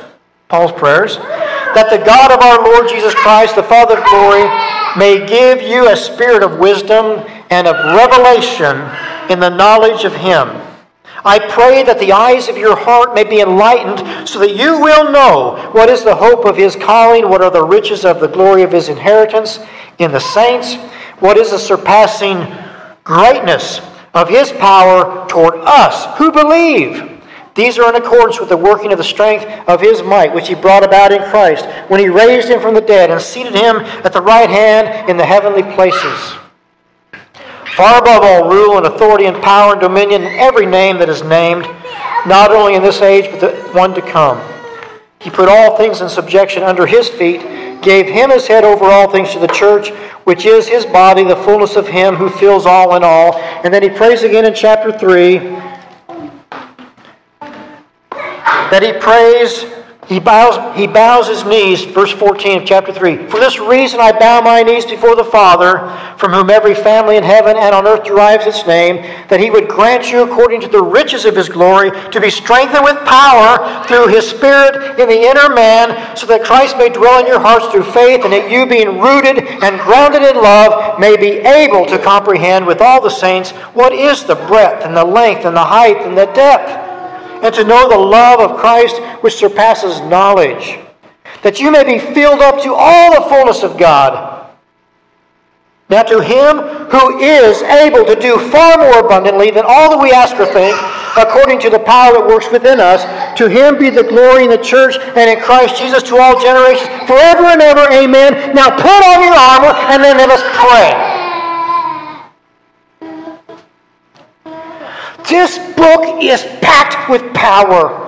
Paul's 0.48 0.72
prayers, 0.72 1.16
that 1.16 1.90
the 1.90 2.04
God 2.04 2.30
of 2.30 2.40
our 2.40 2.64
Lord 2.64 2.88
Jesus 2.88 3.14
Christ, 3.14 3.56
the 3.56 3.62
Father 3.62 3.98
of 3.98 4.04
glory, 4.06 4.44
may 4.96 5.26
give 5.26 5.60
you 5.60 5.90
a 5.90 5.96
spirit 5.96 6.42
of 6.42 6.58
wisdom 6.58 7.24
and 7.50 7.66
of 7.66 7.76
revelation 7.96 8.88
in 9.28 9.40
the 9.40 9.50
knowledge 9.50 10.04
of 10.04 10.14
Him. 10.14 10.48
I 11.24 11.40
pray 11.40 11.82
that 11.82 11.98
the 11.98 12.12
eyes 12.12 12.48
of 12.48 12.56
your 12.56 12.76
heart 12.76 13.12
may 13.12 13.24
be 13.24 13.40
enlightened 13.40 14.28
so 14.28 14.38
that 14.38 14.56
you 14.56 14.80
will 14.80 15.10
know 15.10 15.70
what 15.72 15.90
is 15.90 16.04
the 16.04 16.14
hope 16.14 16.44
of 16.44 16.56
His 16.56 16.76
calling, 16.76 17.28
what 17.28 17.42
are 17.42 17.50
the 17.50 17.64
riches 17.64 18.04
of 18.04 18.20
the 18.20 18.28
glory 18.28 18.62
of 18.62 18.72
His 18.72 18.88
inheritance 18.88 19.58
in 19.98 20.12
the 20.12 20.20
saints, 20.20 20.76
what 21.18 21.36
is 21.36 21.50
the 21.50 21.58
surpassing 21.58 22.46
greatness 23.02 23.80
of 24.18 24.28
his 24.28 24.50
power 24.52 25.26
toward 25.28 25.54
us 25.60 26.18
who 26.18 26.32
believe. 26.32 27.20
These 27.54 27.78
are 27.78 27.88
in 27.88 28.02
accordance 28.02 28.40
with 28.40 28.48
the 28.48 28.56
working 28.56 28.92
of 28.92 28.98
the 28.98 29.04
strength 29.04 29.44
of 29.68 29.80
his 29.80 30.02
might, 30.02 30.34
which 30.34 30.48
he 30.48 30.54
brought 30.54 30.84
about 30.84 31.12
in 31.12 31.22
Christ 31.22 31.66
when 31.88 32.00
he 32.00 32.08
raised 32.08 32.48
him 32.48 32.60
from 32.60 32.74
the 32.74 32.80
dead 32.80 33.10
and 33.10 33.20
seated 33.20 33.54
him 33.54 33.76
at 34.04 34.12
the 34.12 34.20
right 34.20 34.50
hand 34.50 35.08
in 35.08 35.16
the 35.16 35.24
heavenly 35.24 35.62
places. 35.74 36.34
Far 37.74 38.00
above 38.00 38.22
all 38.24 38.50
rule 38.50 38.76
and 38.76 38.86
authority 38.86 39.26
and 39.26 39.40
power 39.40 39.72
and 39.72 39.80
dominion 39.80 40.22
every 40.22 40.66
name 40.66 40.98
that 40.98 41.08
is 41.08 41.22
named, 41.22 41.64
not 42.26 42.50
only 42.50 42.74
in 42.74 42.82
this 42.82 43.02
age, 43.02 43.30
but 43.30 43.40
the 43.40 43.50
one 43.72 43.94
to 43.94 44.02
come. 44.02 44.38
He 45.20 45.30
put 45.30 45.48
all 45.48 45.76
things 45.76 46.00
in 46.00 46.08
subjection 46.08 46.62
under 46.62 46.86
his 46.86 47.08
feet, 47.08 47.40
gave 47.82 48.06
him 48.06 48.30
his 48.30 48.46
head 48.46 48.64
over 48.64 48.84
all 48.84 49.10
things 49.10 49.32
to 49.32 49.38
the 49.38 49.48
church, 49.48 49.90
which 50.24 50.46
is 50.46 50.68
his 50.68 50.86
body, 50.86 51.24
the 51.24 51.36
fullness 51.36 51.74
of 51.76 51.88
him 51.88 52.14
who 52.14 52.28
fills 52.28 52.66
all 52.66 52.94
in 52.96 53.02
all. 53.02 53.34
And 53.36 53.72
then 53.74 53.82
he 53.82 53.90
prays 53.90 54.22
again 54.22 54.44
in 54.44 54.54
chapter 54.54 54.96
3 54.96 55.38
that 58.70 58.82
he 58.82 58.92
prays 59.00 59.64
He 60.08 60.18
bows, 60.18 60.74
he 60.74 60.86
bows 60.86 61.28
his 61.28 61.44
knees, 61.44 61.84
verse 61.84 62.12
14 62.12 62.62
of 62.62 62.66
chapter 62.66 62.94
3. 62.94 63.26
For 63.26 63.38
this 63.38 63.58
reason 63.58 64.00
I 64.00 64.18
bow 64.18 64.40
my 64.40 64.62
knees 64.62 64.86
before 64.86 65.14
the 65.14 65.24
Father, 65.24 65.94
from 66.16 66.32
whom 66.32 66.48
every 66.48 66.74
family 66.74 67.18
in 67.18 67.22
heaven 67.22 67.58
and 67.58 67.74
on 67.74 67.86
earth 67.86 68.04
derives 68.04 68.46
its 68.46 68.66
name, 68.66 69.02
that 69.28 69.38
he 69.38 69.50
would 69.50 69.68
grant 69.68 70.10
you, 70.10 70.22
according 70.22 70.62
to 70.62 70.68
the 70.68 70.82
riches 70.82 71.26
of 71.26 71.36
his 71.36 71.50
glory, 71.50 71.90
to 72.10 72.22
be 72.22 72.30
strengthened 72.30 72.84
with 72.84 72.96
power 73.04 73.84
through 73.84 74.08
his 74.08 74.26
Spirit 74.26 74.98
in 74.98 75.10
the 75.10 75.28
inner 75.28 75.54
man, 75.54 76.16
so 76.16 76.26
that 76.26 76.42
Christ 76.42 76.78
may 76.78 76.88
dwell 76.88 77.20
in 77.20 77.26
your 77.26 77.40
hearts 77.40 77.66
through 77.66 77.84
faith, 77.92 78.24
and 78.24 78.32
that 78.32 78.50
you, 78.50 78.64
being 78.64 78.98
rooted 78.98 79.44
and 79.44 79.78
grounded 79.80 80.22
in 80.22 80.36
love, 80.36 80.98
may 80.98 81.18
be 81.18 81.44
able 81.44 81.84
to 81.84 81.98
comprehend 81.98 82.66
with 82.66 82.80
all 82.80 83.02
the 83.02 83.10
saints 83.10 83.50
what 83.76 83.92
is 83.92 84.24
the 84.24 84.36
breadth 84.48 84.86
and 84.86 84.96
the 84.96 85.04
length 85.04 85.44
and 85.44 85.54
the 85.54 85.60
height 85.60 85.98
and 85.98 86.16
the 86.16 86.32
depth 86.32 86.87
and 87.42 87.54
to 87.54 87.64
know 87.64 87.88
the 87.88 87.98
love 87.98 88.40
of 88.40 88.58
Christ 88.58 88.96
which 89.22 89.36
surpasses 89.36 90.00
knowledge, 90.02 90.78
that 91.42 91.60
you 91.60 91.70
may 91.70 91.84
be 91.84 91.98
filled 91.98 92.40
up 92.40 92.62
to 92.62 92.74
all 92.74 93.14
the 93.14 93.28
fullness 93.28 93.62
of 93.62 93.78
God. 93.78 94.38
Now, 95.90 96.02
to 96.02 96.20
him 96.20 96.58
who 96.92 97.18
is 97.18 97.62
able 97.62 98.04
to 98.04 98.14
do 98.14 98.36
far 98.50 98.76
more 98.76 99.00
abundantly 99.00 99.50
than 99.50 99.64
all 99.66 99.88
that 99.88 100.00
we 100.00 100.12
ask 100.12 100.36
or 100.36 100.44
think, 100.44 100.76
according 101.16 101.60
to 101.60 101.70
the 101.70 101.78
power 101.80 102.12
that 102.12 102.26
works 102.28 102.52
within 102.52 102.78
us, 102.78 103.08
to 103.38 103.48
him 103.48 103.78
be 103.78 103.88
the 103.88 104.04
glory 104.04 104.44
in 104.44 104.50
the 104.50 104.60
church 104.60 105.00
and 105.00 105.30
in 105.30 105.40
Christ 105.40 105.80
Jesus 105.80 106.02
to 106.04 106.20
all 106.20 106.36
generations, 106.36 106.92
forever 107.08 107.48
and 107.48 107.62
ever. 107.64 107.88
Amen. 107.88 108.52
Now, 108.52 108.68
put 108.68 109.00
on 109.00 109.24
your 109.24 109.32
armor 109.32 109.72
and 109.88 110.04
then 110.04 110.18
let 110.20 110.28
us 110.28 110.44
pray. 110.60 111.07
This 115.28 115.58
book 115.74 116.22
is 116.22 116.42
packed 116.60 117.10
with 117.10 117.34
power. 117.34 118.06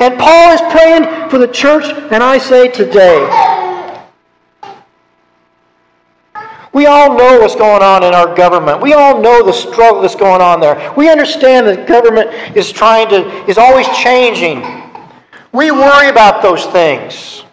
And 0.00 0.18
Paul 0.18 0.52
is 0.52 0.60
praying 0.72 1.30
for 1.30 1.38
the 1.38 1.48
church, 1.48 1.84
and 2.12 2.22
I 2.22 2.38
say 2.38 2.68
today. 2.68 3.20
We 6.72 6.86
all 6.86 7.16
know 7.16 7.38
what's 7.38 7.54
going 7.54 7.82
on 7.82 8.02
in 8.02 8.12
our 8.12 8.34
government. 8.34 8.82
We 8.82 8.94
all 8.94 9.20
know 9.20 9.44
the 9.46 9.52
struggle 9.52 10.02
that's 10.02 10.16
going 10.16 10.42
on 10.42 10.60
there. 10.60 10.92
We 10.96 11.08
understand 11.08 11.68
that 11.68 11.86
government 11.86 12.30
is 12.56 12.72
trying 12.72 13.08
to, 13.10 13.48
is 13.48 13.58
always 13.58 13.86
changing. 13.96 14.60
We 15.52 15.70
worry 15.70 16.08
about 16.08 16.42
those 16.42 16.66
things. 16.66 17.43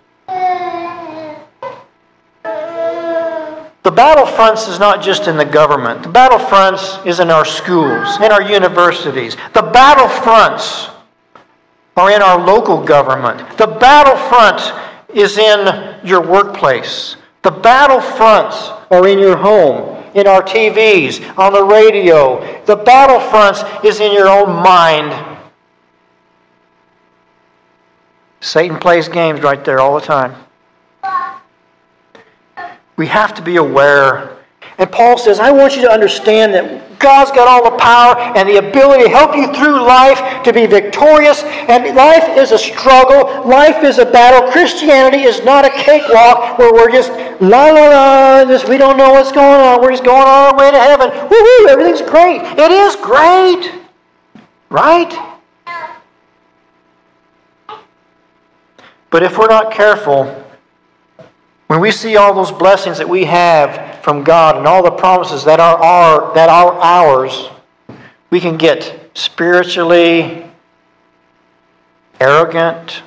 The 3.83 3.91
battlefronts 3.91 4.69
is 4.69 4.79
not 4.79 5.01
just 5.01 5.27
in 5.27 5.37
the 5.37 5.45
government. 5.45 6.03
The 6.03 6.09
battlefronts 6.09 7.05
is 7.05 7.19
in 7.19 7.31
our 7.31 7.45
schools, 7.45 8.17
in 8.17 8.31
our 8.31 8.41
universities. 8.41 9.35
The 9.53 9.61
battlefronts 9.61 10.93
are 11.97 12.11
in 12.11 12.21
our 12.21 12.45
local 12.45 12.83
government. 12.83 13.57
The 13.57 13.67
battlefront 13.67 14.71
is 15.15 15.37
in 15.37 15.99
your 16.05 16.21
workplace. 16.21 17.15
The 17.41 17.51
battlefronts 17.51 18.85
are 18.91 19.07
in 19.07 19.17
your 19.17 19.37
home, 19.37 20.03
in 20.13 20.27
our 20.27 20.43
TVs, 20.43 21.37
on 21.37 21.53
the 21.53 21.63
radio. 21.63 22.39
The 22.65 22.77
battlefronts 22.77 23.83
is 23.83 23.99
in 23.99 24.13
your 24.13 24.29
own 24.29 24.61
mind. 24.61 25.39
Satan 28.41 28.77
plays 28.77 29.07
games 29.07 29.41
right 29.41 29.63
there 29.65 29.79
all 29.79 29.99
the 29.99 30.05
time. 30.05 30.35
We 33.01 33.07
have 33.07 33.33
to 33.33 33.41
be 33.41 33.55
aware. 33.55 34.37
And 34.77 34.91
Paul 34.91 35.17
says, 35.17 35.39
I 35.39 35.49
want 35.49 35.75
you 35.75 35.81
to 35.81 35.91
understand 35.91 36.53
that 36.53 36.99
God's 36.99 37.31
got 37.31 37.47
all 37.47 37.63
the 37.63 37.75
power 37.79 38.15
and 38.37 38.47
the 38.47 38.57
ability 38.57 39.05
to 39.05 39.09
help 39.09 39.35
you 39.35 39.51
through 39.55 39.81
life 39.81 40.43
to 40.43 40.53
be 40.53 40.67
victorious. 40.67 41.41
And 41.41 41.95
life 41.95 42.37
is 42.37 42.51
a 42.51 42.59
struggle, 42.59 43.43
life 43.49 43.83
is 43.83 43.97
a 43.97 44.05
battle. 44.05 44.51
Christianity 44.51 45.23
is 45.23 45.43
not 45.43 45.65
a 45.65 45.71
cakewalk 45.71 46.59
where 46.59 46.71
we're 46.71 46.91
just 46.91 47.09
la 47.41 47.71
la 47.71 47.89
la, 47.89 48.45
just, 48.45 48.69
we 48.69 48.77
don't 48.77 48.97
know 48.97 49.13
what's 49.13 49.31
going 49.31 49.59
on. 49.59 49.81
We're 49.81 49.93
just 49.93 50.05
going 50.05 50.21
on 50.21 50.53
our 50.53 50.55
way 50.55 50.69
to 50.69 50.79
heaven. 50.79 51.09
Woohoo, 51.09 51.69
everything's 51.69 52.03
great. 52.03 52.41
It 52.55 52.71
is 52.71 52.95
great. 52.97 53.81
Right? 54.69 55.11
But 59.09 59.23
if 59.23 59.39
we're 59.39 59.47
not 59.47 59.71
careful, 59.71 60.50
when 61.71 61.79
we 61.79 61.89
see 61.89 62.17
all 62.17 62.33
those 62.33 62.51
blessings 62.51 62.97
that 62.97 63.07
we 63.07 63.23
have 63.23 64.03
from 64.03 64.25
God 64.25 64.57
and 64.57 64.67
all 64.67 64.83
the 64.83 64.91
promises 64.91 65.45
that 65.45 65.61
are, 65.61 65.77
our, 65.77 66.33
that 66.33 66.49
are 66.49 66.73
ours, 66.73 67.49
we 68.29 68.41
can 68.41 68.57
get 68.57 69.09
spiritually 69.13 70.51
arrogant. 72.19 73.03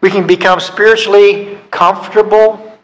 We 0.00 0.08
can 0.08 0.24
become 0.24 0.60
spiritually 0.60 1.58
comfortable. 1.72 2.78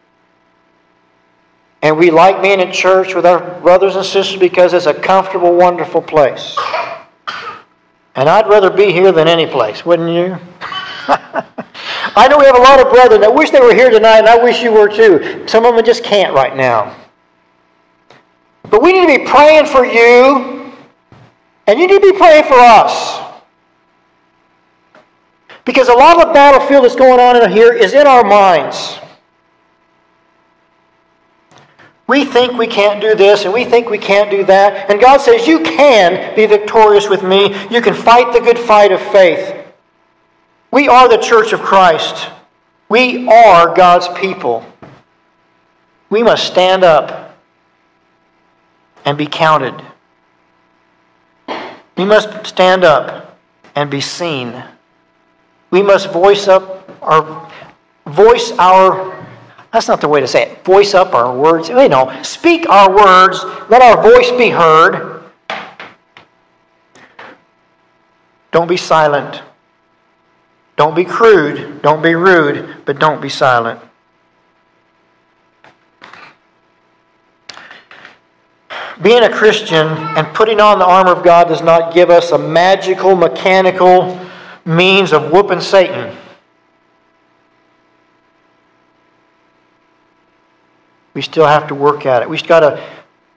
And 1.81 1.97
we 1.97 2.11
like 2.11 2.43
being 2.43 2.59
in 2.59 2.73
church 2.73 3.15
with 3.15 3.27
our 3.27 3.61
brothers 3.61 3.95
and 3.95 4.05
sisters 4.05 4.41
because 4.41 4.73
it's 4.73 4.87
a 4.87 4.95
comfortable, 4.95 5.55
wonderful 5.55 6.03
place. 6.03 6.57
And 8.17 8.29
I'd 8.29 8.49
rather 8.49 8.71
be 8.71 8.91
here 8.91 9.13
than 9.13 9.29
any 9.29 9.47
place, 9.47 9.87
wouldn't 9.87 10.11
you? 10.11 10.37
I 12.17 12.29
know 12.29 12.39
we 12.39 12.45
have 12.45 12.57
a 12.57 12.63
lot 12.63 12.81
of 12.81 12.93
brethren 12.93 13.21
that 13.23 13.35
wish 13.35 13.51
they 13.51 13.61
were 13.61 13.75
here 13.75 13.91
tonight, 13.91 14.19
and 14.19 14.29
I 14.29 14.43
wish 14.43 14.63
you 14.63 14.73
were 14.73 14.89
too. 14.89 15.47
Some 15.49 15.65
of 15.65 15.75
them 15.75 15.85
just 15.85 16.05
can't 16.05 16.33
right 16.33 16.57
now. 16.57 16.97
But 18.71 18.83
we 18.83 18.93
need 18.93 19.07
to 19.13 19.25
be 19.25 19.31
praying 19.31 19.67
for 19.67 19.85
you, 19.85 20.73
and 21.67 21.79
you 21.79 21.87
need 21.87 22.03
to 22.03 22.13
be 22.13 22.17
praying 22.17 22.45
for 22.45 22.55
us. 22.55 23.21
Because 25.65 25.89
a 25.89 25.95
lot 25.95 26.21
of 26.21 26.29
the 26.29 26.35
battlefield 26.35 26.85
that's 26.85 26.95
going 26.95 27.19
on 27.19 27.43
in 27.43 27.51
here 27.51 27.73
is 27.73 27.95
in 27.95 28.07
our 28.07 28.23
minds. 28.23 28.99
We 32.07 32.25
think 32.25 32.53
we 32.53 32.67
can't 32.67 33.01
do 33.01 33.15
this 33.15 33.47
and 33.47 33.55
we 33.55 33.65
think 33.65 33.89
we 33.89 33.97
can't 33.97 34.31
do 34.31 34.45
that. 34.45 34.91
And 34.91 35.01
God 35.01 35.23
says, 35.23 35.47
You 35.47 35.61
can 35.61 36.37
be 36.37 36.45
victorious 36.45 37.09
with 37.09 37.23
me. 37.23 37.55
You 37.71 37.81
can 37.81 37.95
fight 37.95 38.35
the 38.35 38.41
good 38.41 38.59
fight 38.59 38.93
of 38.93 39.01
faith. 39.01 39.64
We 40.75 40.89
are 40.89 41.09
the 41.09 41.19
church 41.19 41.53
of 41.53 41.61
Christ. 41.61 42.29
We 42.89 43.29
are 43.29 43.73
God's 43.77 44.09
people. 44.19 44.67
We 46.11 46.25
must 46.25 46.49
stand 46.49 46.83
up 46.83 47.39
and 49.05 49.17
be 49.17 49.27
counted. 49.27 49.81
We 51.97 52.05
must 52.05 52.45
stand 52.45 52.83
up 52.83 53.39
and 53.77 53.89
be 53.89 54.01
seen. 54.01 54.65
We 55.71 55.81
must 55.81 56.11
voice 56.11 56.49
up 56.49 56.91
our 57.01 57.49
voice 58.07 58.51
our 58.59 59.15
that's 59.73 59.87
not 59.87 60.01
the 60.01 60.09
way 60.09 60.19
to 60.19 60.27
say 60.27 60.51
it. 60.51 60.65
Voice 60.65 60.93
up 60.93 61.15
our 61.15 61.39
words. 61.39 61.69
You 61.69 61.89
know, 61.89 62.21
speak 62.25 62.69
our 62.69 62.91
words. 62.91 63.45
Let 63.69 63.81
our 63.81 64.03
voice 64.03 64.33
be 64.33 64.49
heard. 64.51 65.23
Don't 68.51 68.67
be 68.67 68.77
silent. 68.77 69.41
Don't 70.77 70.97
be 70.97 71.05
crude, 71.05 71.83
don't 71.83 72.03
be 72.03 72.15
rude, 72.15 72.85
but 72.85 72.99
don't 72.99 73.21
be 73.23 73.29
silent. 73.29 73.81
Being 79.01 79.23
a 79.23 79.31
Christian 79.31 79.87
and 79.87 80.27
putting 80.35 80.61
on 80.61 80.79
the 80.79 80.87
armor 80.87 81.13
of 81.13 81.25
God 81.25 81.49
does 81.49 81.63
not 81.63 81.93
give 81.93 82.11
us 82.11 82.31
a 82.31 82.39
magical, 82.39 83.17
mechanical 83.17 84.21
means 84.65 85.13
of 85.13 85.33
whooping 85.33 85.61
Satan. 85.61 86.17
We 91.13 91.23
still 91.23 91.47
have 91.47 91.69
to 91.69 91.75
work 91.75 92.07
at 92.07 92.23
it. 92.23 92.29
We've 92.29 92.45
got 92.47 92.61
to 92.61 92.83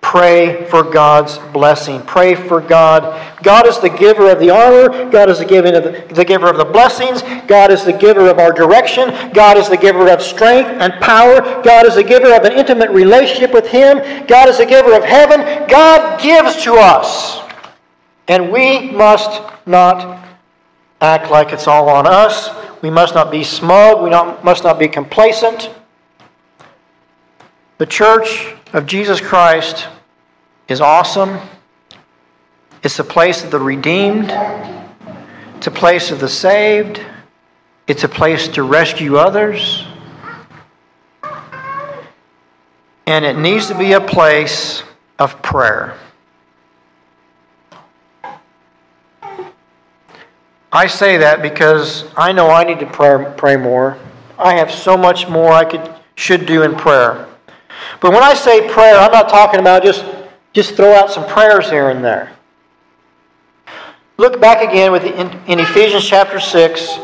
Pray 0.08 0.64
for 0.70 0.84
God's 0.84 1.38
blessing. 1.52 2.02
Pray 2.04 2.34
for 2.34 2.62
God. 2.62 3.22
God 3.44 3.68
is 3.68 3.78
the 3.82 3.90
giver 3.90 4.32
of 4.32 4.40
the 4.40 4.50
armor. 4.50 5.12
God 5.12 5.30
is 5.30 5.40
the, 5.40 5.46
giver 5.46 5.68
of 5.68 5.84
the, 5.84 6.14
the 6.14 6.24
giver 6.24 6.48
of 6.48 6.56
the 6.56 6.64
blessings. 6.64 7.24
God 7.46 7.72
is 7.72 7.84
the 7.84 7.92
giver 7.92 8.30
of 8.30 8.40
our 8.40 8.54
direction. 8.54 9.10
God 9.34 9.58
is 9.58 9.68
the 9.68 9.76
giver 9.76 10.10
of 10.10 10.22
strength 10.22 10.70
and 10.70 10.94
power. 11.02 11.42
God 11.62 11.86
is 11.86 11.96
the 11.96 12.06
giver 12.06 12.34
of 12.34 12.46
an 12.46 12.54
intimate 12.54 12.90
relationship 12.92 13.52
with 13.52 13.68
Him. 13.68 13.98
God 14.28 14.48
is 14.48 14.60
the 14.60 14.66
giver 14.66 14.96
of 14.96 15.04
heaven. 15.04 15.68
God 15.68 16.22
gives 16.22 16.64
to 16.64 16.76
us. 16.76 17.42
And 18.30 18.50
we 18.50 18.90
must 18.92 19.42
not 19.66 20.26
act 21.02 21.30
like 21.30 21.52
it's 21.52 21.68
all 21.68 21.90
on 21.90 22.08
us. 22.08 22.50
We 22.82 22.90
must 22.90 23.14
not 23.14 23.30
be 23.30 23.44
smug. 23.44 24.02
We 24.02 24.10
not, 24.10 24.42
must 24.42 24.64
not 24.64 24.80
be 24.80 24.88
complacent. 24.88 25.70
The 27.78 27.86
church 27.86 28.54
of 28.72 28.86
Jesus 28.86 29.20
Christ 29.20 29.88
is 30.68 30.82
awesome. 30.82 31.40
It's 32.84 33.00
a 33.00 33.04
place 33.04 33.44
of 33.44 33.52
the 33.52 33.60
redeemed, 33.60 34.30
it's 35.56 35.68
a 35.68 35.72
place 35.72 36.12
of 36.12 36.20
the 36.20 36.30
saved, 36.30 37.02
it's 37.88 38.04
a 38.04 38.10
place 38.10 38.48
to 38.50 38.64
rescue 38.64 39.18
others. 39.18 39.86
And 43.06 43.24
it 43.24 43.38
needs 43.38 43.68
to 43.68 43.78
be 43.78 43.94
a 43.94 44.02
place 44.02 44.84
of 45.18 45.42
prayer. 45.42 45.98
I 50.72 50.88
say 50.88 51.18
that 51.18 51.42
because 51.42 52.06
I 52.18 52.34
know 52.34 52.50
I 52.50 52.66
need 52.66 52.80
to 52.80 52.86
pray, 52.86 53.34
pray 53.38 53.56
more. 53.56 53.98
I 54.38 54.56
have 54.56 54.70
so 54.70 54.98
much 54.98 55.28
more 55.28 55.52
I 55.52 55.64
could 55.64 55.90
should 56.16 56.46
do 56.46 56.64
in 56.64 56.76
prayer. 56.76 57.28
But 58.02 58.12
when 58.12 58.24
I 58.24 58.34
say 58.34 58.68
prayer, 58.70 58.98
I'm 58.98 59.12
not 59.12 59.30
talking 59.30 59.60
about 59.60 59.84
just 59.84 60.04
just 60.54 60.76
throw 60.76 60.94
out 60.94 61.12
some 61.12 61.28
prayers 61.28 61.70
here 61.70 61.90
and 61.90 62.04
there. 62.04 62.32
Look 64.18 64.42
back 64.42 64.68
again 64.68 64.92
with 64.92 65.04
in, 65.04 65.30
in 65.48 65.60
Ephesians 65.60 66.06
chapter 66.06 66.40
6 66.40 67.00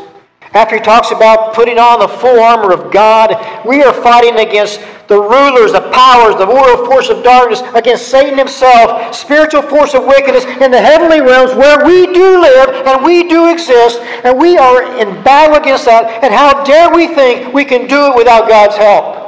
after 0.54 0.76
he 0.76 0.80
talks 0.80 1.10
about 1.10 1.52
putting 1.52 1.80
on 1.80 1.98
the 1.98 2.06
full 2.06 2.38
armor 2.38 2.72
of 2.72 2.92
God, 2.92 3.34
we 3.66 3.82
are 3.82 3.92
fighting 3.92 4.38
against 4.38 4.78
the 5.08 5.20
rulers, 5.20 5.72
the 5.72 5.90
powers, 5.92 6.36
the 6.36 6.46
world 6.46 6.86
force 6.86 7.10
of 7.10 7.24
darkness, 7.24 7.60
against 7.74 8.06
Satan 8.06 8.38
himself, 8.38 9.12
spiritual 9.12 9.62
force 9.62 9.94
of 9.94 10.06
wickedness 10.06 10.44
in 10.44 10.70
the 10.70 10.80
heavenly 10.80 11.20
realms 11.20 11.54
where 11.54 11.84
we 11.84 12.06
do 12.06 12.40
live 12.40 12.86
and 12.86 13.04
we 13.04 13.28
do 13.28 13.50
exist, 13.50 13.98
and 14.22 14.38
we 14.38 14.56
are 14.56 14.96
in 14.96 15.20
battle 15.24 15.56
against 15.56 15.86
that. 15.86 16.22
And 16.22 16.32
how 16.32 16.62
dare 16.62 16.94
we 16.94 17.08
think 17.08 17.52
we 17.52 17.64
can 17.64 17.88
do 17.88 18.12
it 18.12 18.16
without 18.16 18.48
God's 18.48 18.76
help? 18.76 19.23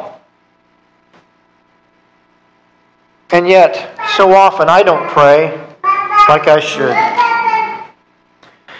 And 3.36 3.46
yet, 3.46 3.94
so 4.16 4.32
often 4.32 4.70
I 4.70 4.82
don't 4.82 5.06
pray 5.10 5.50
like 6.26 6.48
I 6.48 6.58
should. 6.58 6.96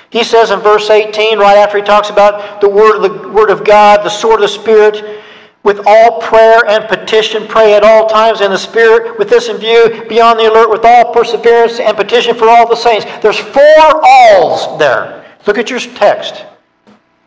He 0.08 0.25
says 0.25 0.50
in 0.50 0.60
verse 0.60 0.88
18, 0.88 1.38
right 1.38 1.58
after 1.58 1.76
he 1.76 1.84
talks 1.84 2.08
about 2.08 2.62
the 2.62 2.68
word 2.70 2.96
of, 2.96 3.02
the 3.02 3.28
word 3.28 3.50
of 3.50 3.66
God, 3.66 4.02
the 4.02 4.08
sword 4.08 4.36
of 4.36 4.40
the 4.40 4.48
Spirit, 4.48 5.20
with 5.62 5.86
all 5.86 6.22
prayer 6.22 6.66
and 6.66 6.88
petition, 6.88 7.46
pray 7.46 7.75
at 7.75 7.84
all 7.84 8.08
times 8.08 8.40
in 8.40 8.50
the 8.50 8.56
Spirit, 8.56 9.18
with 9.18 9.28
this 9.28 9.50
in 9.50 9.58
view, 9.58 10.06
be 10.08 10.22
on 10.22 10.38
the 10.38 10.50
alert 10.50 10.70
with 10.70 10.86
all 10.86 11.12
perseverance 11.12 11.78
and 11.78 11.94
petition 11.94 12.34
for 12.34 12.48
all 12.48 12.66
the 12.66 12.76
saints. 12.76 13.04
There's 13.20 13.36
four 13.36 14.06
alls 14.06 14.78
there. 14.78 15.36
Look 15.46 15.58
at 15.58 15.68
your 15.68 15.80
text. 15.80 16.46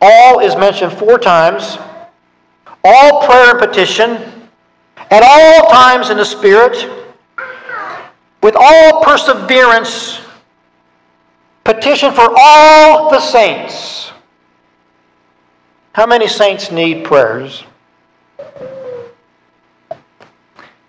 All 0.02 0.40
is 0.40 0.56
mentioned 0.56 0.94
four 0.94 1.20
times. 1.20 1.78
All 2.84 3.28
prayer 3.28 3.52
and 3.52 3.60
petition, 3.60 4.50
at 5.12 5.22
all 5.22 5.70
times 5.70 6.10
in 6.10 6.18
the 6.18 6.26
Spirit, 6.26 6.99
with 8.42 8.56
all 8.58 9.04
perseverance 9.04 10.20
Petition 11.70 12.12
for 12.12 12.34
all 12.36 13.12
the 13.12 13.20
saints. 13.20 14.12
How 15.94 16.08
many 16.08 16.28
saints 16.28 16.72
need 16.72 17.06
prayers? 17.06 17.64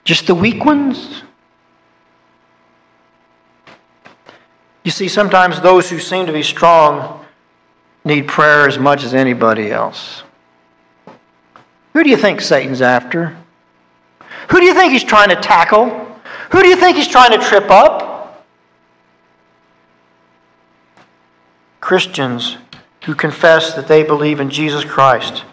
Just 0.04 0.26
the 0.26 0.34
weak 0.34 0.64
ones? 0.64 1.22
You 4.82 4.90
see, 4.90 5.06
sometimes 5.06 5.60
those 5.60 5.90
who 5.90 5.98
seem 5.98 6.24
to 6.24 6.32
be 6.32 6.42
strong 6.42 7.26
need 8.02 8.26
prayer 8.26 8.66
as 8.66 8.78
much 8.78 9.04
as 9.04 9.12
anybody 9.12 9.70
else. 9.70 10.22
Who 11.92 12.02
do 12.02 12.08
you 12.08 12.16
think 12.16 12.40
Satan's 12.40 12.80
after? 12.80 13.36
Who 14.48 14.60
do 14.60 14.64
you 14.64 14.72
think 14.72 14.94
he's 14.94 15.04
trying 15.04 15.28
to 15.28 15.36
tackle? 15.36 16.09
Who 16.50 16.62
do 16.62 16.68
you 16.68 16.76
think 16.76 16.96
he's 16.96 17.08
trying 17.08 17.38
to 17.38 17.44
trip 17.44 17.70
up? 17.70 18.46
Christians 21.80 22.56
who 23.04 23.14
confess 23.14 23.74
that 23.74 23.88
they 23.88 24.02
believe 24.02 24.40
in 24.40 24.50
Jesus 24.50 24.84
Christ. 24.84 25.44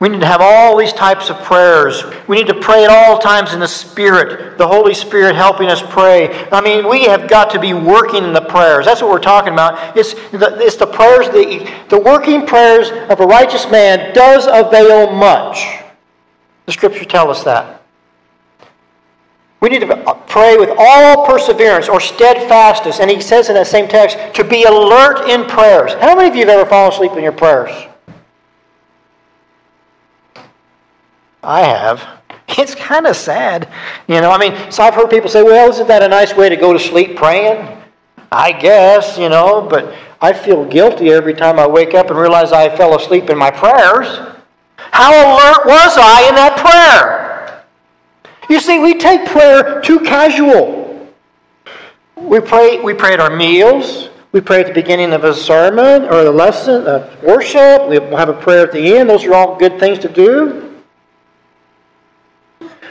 We 0.00 0.08
need 0.08 0.20
to 0.20 0.26
have 0.26 0.40
all 0.40 0.78
these 0.78 0.94
types 0.94 1.28
of 1.28 1.36
prayers. 1.42 2.02
We 2.26 2.36
need 2.36 2.46
to 2.46 2.58
pray 2.58 2.84
at 2.84 2.90
all 2.90 3.18
times 3.18 3.52
in 3.52 3.60
the 3.60 3.68
Spirit, 3.68 4.56
the 4.56 4.66
Holy 4.66 4.94
Spirit 4.94 5.36
helping 5.36 5.68
us 5.68 5.82
pray. 5.82 6.48
I 6.50 6.62
mean, 6.62 6.88
we 6.88 7.04
have 7.04 7.28
got 7.28 7.50
to 7.50 7.60
be 7.60 7.74
working 7.74 8.24
in 8.24 8.32
the 8.32 8.40
prayers. 8.40 8.86
That's 8.86 9.02
what 9.02 9.10
we're 9.10 9.18
talking 9.18 9.52
about. 9.52 9.96
It's 9.98 10.14
the, 10.30 10.56
it's 10.58 10.76
the 10.76 10.86
prayers, 10.86 11.28
the, 11.28 11.70
the 11.90 12.00
working 12.00 12.46
prayers 12.46 12.90
of 13.10 13.20
a 13.20 13.26
righteous 13.26 13.70
man 13.70 14.14
does 14.14 14.46
avail 14.46 15.12
much. 15.12 15.82
The 16.64 16.72
Scriptures 16.72 17.06
tell 17.06 17.30
us 17.30 17.44
that. 17.44 17.79
We 19.60 19.68
need 19.68 19.80
to 19.80 20.16
pray 20.26 20.56
with 20.56 20.70
all 20.78 21.26
perseverance 21.26 21.88
or 21.88 22.00
steadfastness. 22.00 22.98
And 22.98 23.10
he 23.10 23.20
says 23.20 23.48
in 23.48 23.54
that 23.54 23.66
same 23.66 23.88
text, 23.88 24.16
to 24.34 24.44
be 24.44 24.64
alert 24.64 25.28
in 25.28 25.44
prayers. 25.44 25.92
How 25.94 26.16
many 26.16 26.28
of 26.28 26.34
you 26.34 26.46
have 26.46 26.60
ever 26.60 26.68
fallen 26.68 26.92
asleep 26.92 27.12
in 27.12 27.22
your 27.22 27.32
prayers? 27.32 27.70
I 31.42 31.60
have. 31.60 32.06
It's 32.58 32.74
kind 32.74 33.06
of 33.06 33.14
sad. 33.14 33.68
You 34.08 34.20
know, 34.20 34.32
I 34.32 34.36
mean, 34.36 34.72
so 34.72 34.82
I've 34.82 34.94
heard 34.94 35.08
people 35.08 35.30
say, 35.30 35.44
well, 35.44 35.70
isn't 35.70 35.86
that 35.86 36.02
a 36.02 36.08
nice 36.08 36.34
way 36.34 36.48
to 36.48 36.56
go 36.56 36.72
to 36.72 36.80
sleep 36.80 37.16
praying? 37.16 37.80
I 38.32 38.50
guess, 38.50 39.16
you 39.16 39.28
know, 39.28 39.62
but 39.70 39.94
I 40.20 40.32
feel 40.32 40.64
guilty 40.64 41.10
every 41.10 41.32
time 41.32 41.60
I 41.60 41.66
wake 41.68 41.94
up 41.94 42.10
and 42.10 42.18
realize 42.18 42.50
I 42.50 42.74
fell 42.76 42.96
asleep 42.96 43.30
in 43.30 43.38
my 43.38 43.52
prayers. 43.52 44.08
How 44.76 45.12
alert 45.12 45.64
was 45.64 45.96
I 45.96 46.28
in 46.28 46.34
that 46.34 46.58
prayer? 46.58 47.19
You 48.50 48.58
see, 48.58 48.80
we 48.80 48.94
take 48.94 49.26
prayer 49.26 49.80
too 49.80 50.00
casual. 50.00 51.08
We 52.16 52.40
pray, 52.40 52.80
we 52.80 52.94
pray 52.94 53.12
at 53.12 53.20
our 53.20 53.34
meals. 53.34 54.08
We 54.32 54.40
pray 54.40 54.60
at 54.60 54.66
the 54.66 54.72
beginning 54.72 55.12
of 55.12 55.22
a 55.22 55.32
sermon 55.32 56.02
or 56.02 56.26
a 56.26 56.30
lesson, 56.30 56.84
a 56.88 57.16
worship. 57.22 57.88
We 57.88 57.94
have 57.94 58.28
a 58.28 58.32
prayer 58.32 58.64
at 58.64 58.72
the 58.72 58.96
end. 58.96 59.08
Those 59.08 59.24
are 59.24 59.34
all 59.34 59.56
good 59.56 59.78
things 59.78 60.00
to 60.00 60.08
do. 60.08 60.82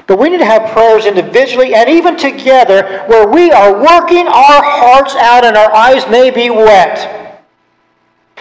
But 0.08 0.18
we 0.18 0.30
need 0.30 0.38
to 0.38 0.46
have 0.46 0.72
prayers 0.72 1.06
individually 1.06 1.76
and 1.76 1.90
even 1.90 2.16
together 2.16 3.04
where 3.08 3.28
we 3.28 3.52
are 3.52 3.74
working 3.74 4.28
our 4.28 4.64
hearts 4.64 5.14
out 5.16 5.44
and 5.44 5.58
our 5.58 5.72
eyes 5.76 6.08
may 6.10 6.32
be 6.32 6.50
wet. 6.50 7.38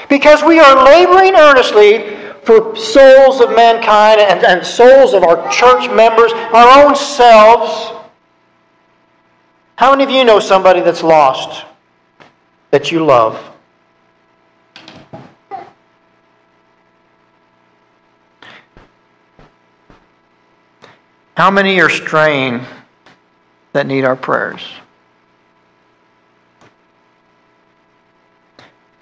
Because 0.09 0.45
we 0.45 0.61
are 0.61 0.85
laboring 0.85 1.35
earnestly 1.35 2.17
for 2.49 2.75
souls 2.75 3.43
of 3.43 3.55
mankind 3.55 4.19
and, 4.23 4.43
and 4.43 4.67
souls 4.67 5.13
of 5.13 5.23
our 5.23 5.53
church 5.53 5.87
members, 5.91 6.33
our 6.33 6.83
own 6.83 6.97
selves. 6.97 7.93
How 9.77 9.91
many 9.91 10.05
of 10.05 10.09
you 10.09 10.25
know 10.25 10.41
somebody 10.41 10.81
that's 10.81 11.03
lost 11.03 11.67
that 12.71 12.91
you 12.91 13.05
love? 13.05 13.39
How 21.37 21.51
many 21.51 21.79
are 21.83 21.91
straying 21.91 22.65
that 23.75 23.87
need 23.87 24.07
our 24.07 24.17
prayers? 24.17 24.67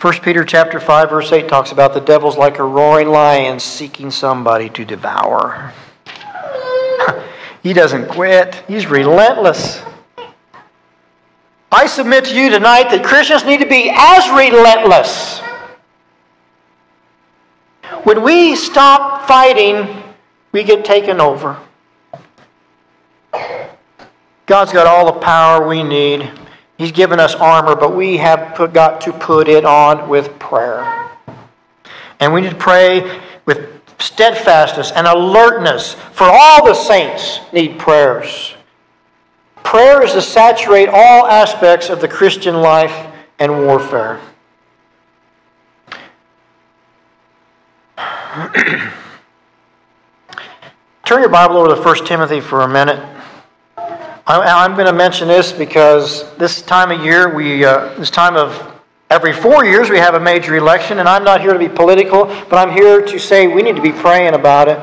1 0.00 0.12
Peter 0.20 0.44
chapter 0.44 0.78
5 0.78 1.08
verse 1.08 1.32
8 1.32 1.48
talks 1.48 1.72
about 1.72 1.94
the 1.94 2.00
devil's 2.00 2.36
like 2.36 2.58
a 2.58 2.62
roaring 2.62 3.08
lion 3.08 3.58
seeking 3.58 4.10
somebody 4.10 4.68
to 4.68 4.84
devour. 4.84 5.72
he 7.62 7.72
doesn't 7.72 8.06
quit. 8.08 8.56
He's 8.68 8.86
relentless. 8.86 9.82
I 11.72 11.86
submit 11.86 12.26
to 12.26 12.34
you 12.34 12.50
tonight 12.50 12.90
that 12.90 13.04
Christians 13.04 13.44
need 13.44 13.60
to 13.60 13.66
be 13.66 13.90
as 13.90 14.28
relentless. 14.28 15.40
When 18.04 18.22
we 18.22 18.54
stop 18.54 19.26
fighting, 19.26 20.02
we 20.52 20.62
get 20.62 20.84
taken 20.84 21.20
over. 21.20 21.58
God's 24.44 24.72
got 24.72 24.86
all 24.86 25.06
the 25.06 25.20
power 25.20 25.66
we 25.66 25.82
need. 25.82 26.30
He's 26.78 26.92
given 26.92 27.18
us 27.18 27.34
armor, 27.34 27.74
but 27.74 27.96
we 27.96 28.18
have 28.18 28.54
put, 28.54 28.72
got 28.72 29.00
to 29.02 29.12
put 29.12 29.48
it 29.48 29.64
on 29.64 30.08
with 30.08 30.38
prayer. 30.38 31.10
And 32.20 32.34
we 32.34 32.42
need 32.42 32.50
to 32.50 32.56
pray 32.56 33.20
with 33.46 33.80
steadfastness 33.98 34.92
and 34.92 35.06
alertness, 35.06 35.94
for 36.12 36.24
all 36.24 36.66
the 36.66 36.74
saints 36.74 37.40
need 37.52 37.78
prayers. 37.78 38.54
Prayer 39.64 40.02
is 40.02 40.12
to 40.12 40.22
saturate 40.22 40.88
all 40.88 41.26
aspects 41.26 41.88
of 41.88 42.00
the 42.00 42.08
Christian 42.08 42.56
life 42.56 43.06
and 43.38 43.66
warfare. 43.66 44.20
Turn 51.04 51.20
your 51.20 51.28
Bible 51.30 51.56
over 51.56 51.74
to 51.74 51.80
1 51.80 52.04
Timothy 52.04 52.40
for 52.40 52.60
a 52.62 52.68
minute. 52.68 53.15
I'm 54.28 54.74
going 54.74 54.86
to 54.86 54.92
mention 54.92 55.28
this 55.28 55.52
because 55.52 56.34
this 56.34 56.60
time 56.60 56.90
of 56.90 57.04
year, 57.04 57.32
we 57.32 57.64
uh, 57.64 57.94
this 57.94 58.10
time 58.10 58.34
of 58.34 58.74
every 59.08 59.32
four 59.32 59.64
years, 59.64 59.88
we 59.88 59.98
have 59.98 60.14
a 60.14 60.20
major 60.20 60.56
election, 60.56 60.98
and 60.98 61.08
I'm 61.08 61.22
not 61.22 61.40
here 61.40 61.52
to 61.52 61.58
be 61.60 61.68
political, 61.68 62.24
but 62.24 62.54
I'm 62.54 62.72
here 62.72 63.00
to 63.02 63.18
say 63.20 63.46
we 63.46 63.62
need 63.62 63.76
to 63.76 63.82
be 63.82 63.92
praying 63.92 64.34
about 64.34 64.66
it. 64.68 64.80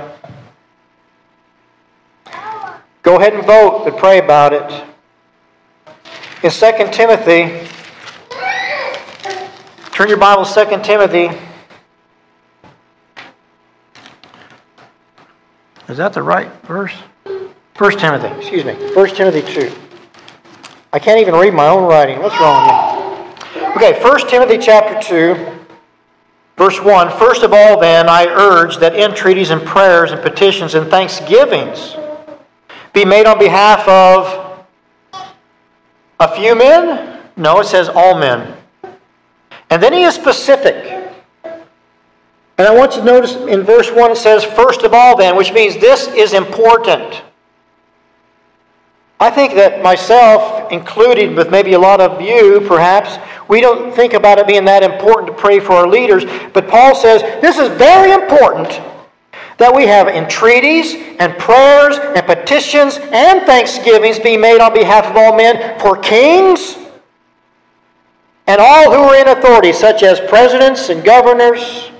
Go 3.01 3.19
ahead 3.19 3.33
and 3.33 3.45
vote, 3.45 3.83
but 3.83 3.97
pray 3.97 4.19
about 4.19 4.53
it. 4.53 4.85
In 6.41 6.49
2 6.49 6.91
Timothy, 6.93 7.67
turn 9.91 10.07
your 10.07 10.17
Bible 10.17 10.45
to 10.45 10.65
2 10.65 10.81
Timothy. 10.83 11.37
Is 15.89 15.97
that 15.97 16.13
the 16.13 16.23
right 16.23 16.49
verse? 16.63 16.95
1 17.83 17.97
Timothy, 17.97 18.27
excuse 18.37 18.63
me. 18.63 18.75
1 18.75 19.07
Timothy 19.09 19.41
2. 19.41 19.69
I 20.93 20.99
can't 20.99 21.19
even 21.19 21.35
read 21.35 21.53
my 21.53 21.67
own 21.67 21.83
writing. 21.83 22.17
What's 22.19 22.39
wrong 22.39 22.65
with 22.65 23.61
me? 23.61 23.67
Okay, 23.75 24.01
1 24.01 24.27
Timothy 24.29 24.57
chapter 24.57 25.05
2. 25.05 25.65
Verse 26.55 26.79
1 26.79 27.11
First 27.19 27.43
of 27.43 27.51
all, 27.51 27.77
then, 27.81 28.07
I 28.07 28.27
urge 28.27 28.77
that 28.77 28.95
entreaties 28.95 29.49
and 29.49 29.61
prayers 29.65 30.13
and 30.13 30.21
petitions 30.21 30.75
and 30.75 30.89
thanksgivings 30.89 31.97
be 32.93 33.03
made 33.03 33.25
on 33.25 33.37
behalf 33.37 33.85
of 33.85 34.65
a 36.21 36.33
few 36.37 36.55
men? 36.55 37.19
No, 37.35 37.59
it 37.59 37.65
says 37.65 37.89
all 37.89 38.17
men. 38.17 38.55
And 39.69 39.83
then 39.83 39.91
he 39.91 40.03
is 40.03 40.15
specific. 40.15 41.11
And 41.43 42.65
I 42.65 42.73
want 42.73 42.93
you 42.95 43.01
to 43.01 43.05
notice 43.05 43.35
in 43.35 43.63
verse 43.63 43.91
1 43.91 44.11
it 44.11 44.15
says, 44.15 44.45
First 44.45 44.83
of 44.83 44.93
all, 44.93 45.17
then, 45.17 45.35
which 45.35 45.51
means 45.51 45.75
this 45.75 46.07
is 46.07 46.31
important. 46.31 47.23
I 49.23 49.29
think 49.29 49.53
that 49.53 49.81
myself, 49.81 50.69
included 50.69 51.37
with 51.37 51.49
maybe 51.49 51.71
a 51.71 51.79
lot 51.79 52.01
of 52.01 52.19
you, 52.19 52.59
perhaps, 52.67 53.17
we 53.47 53.61
don't 53.61 53.95
think 53.95 54.11
about 54.11 54.37
it 54.37 54.45
being 54.45 54.65
that 54.65 54.83
important 54.83 55.27
to 55.27 55.33
pray 55.33 55.61
for 55.61 55.71
our 55.71 55.87
leaders. 55.87 56.25
But 56.51 56.67
Paul 56.67 56.93
says 56.93 57.21
this 57.39 57.57
is 57.57 57.69
very 57.77 58.11
important 58.11 58.81
that 59.59 59.73
we 59.73 59.87
have 59.87 60.09
entreaties 60.09 60.95
and 61.19 61.37
prayers 61.37 61.95
and 61.99 62.25
petitions 62.25 62.97
and 62.97 63.45
thanksgivings 63.45 64.19
be 64.19 64.35
made 64.35 64.59
on 64.59 64.73
behalf 64.73 65.05
of 65.05 65.15
all 65.15 65.37
men 65.37 65.79
for 65.79 65.95
kings 65.95 66.75
and 68.45 68.59
all 68.59 68.91
who 68.91 69.03
are 69.03 69.15
in 69.15 69.29
authority, 69.29 69.71
such 69.71 70.03
as 70.03 70.19
presidents 70.19 70.89
and 70.89 71.01
governors, 71.01 71.91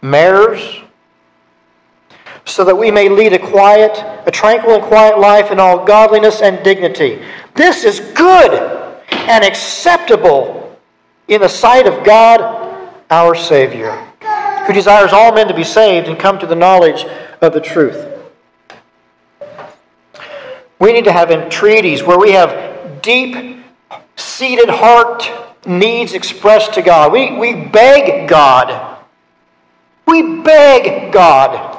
mayors, 0.00 0.82
so 2.44 2.64
that 2.64 2.76
we 2.76 2.90
may 2.90 3.08
lead 3.08 3.32
a 3.32 3.38
quiet, 3.38 3.96
a 4.26 4.30
tranquil 4.30 4.74
and 4.74 4.82
quiet 4.82 5.18
life 5.18 5.50
in 5.50 5.60
all 5.60 5.84
godliness 5.84 6.42
and 6.42 6.62
dignity. 6.64 7.22
This 7.54 7.84
is 7.84 8.00
good 8.14 8.52
and 9.10 9.44
acceptable 9.44 10.78
in 11.28 11.40
the 11.40 11.48
sight 11.48 11.86
of 11.86 12.04
God, 12.04 12.40
our 13.10 13.34
Savior, 13.34 13.92
who 14.66 14.72
desires 14.72 15.12
all 15.12 15.32
men 15.32 15.48
to 15.48 15.54
be 15.54 15.64
saved 15.64 16.08
and 16.08 16.18
come 16.18 16.38
to 16.38 16.46
the 16.46 16.54
knowledge 16.54 17.04
of 17.40 17.52
the 17.52 17.60
truth. 17.60 18.08
We 20.78 20.92
need 20.92 21.04
to 21.04 21.12
have 21.12 21.30
entreaties 21.30 22.02
where 22.02 22.18
we 22.18 22.32
have 22.32 23.02
deep 23.02 23.64
seated 24.16 24.68
heart 24.68 25.30
needs 25.64 26.12
expressed 26.12 26.74
to 26.74 26.82
God. 26.82 27.12
We, 27.12 27.38
we 27.38 27.54
beg 27.54 28.28
God. 28.28 28.98
We 30.06 30.42
beg 30.42 31.12
God 31.12 31.71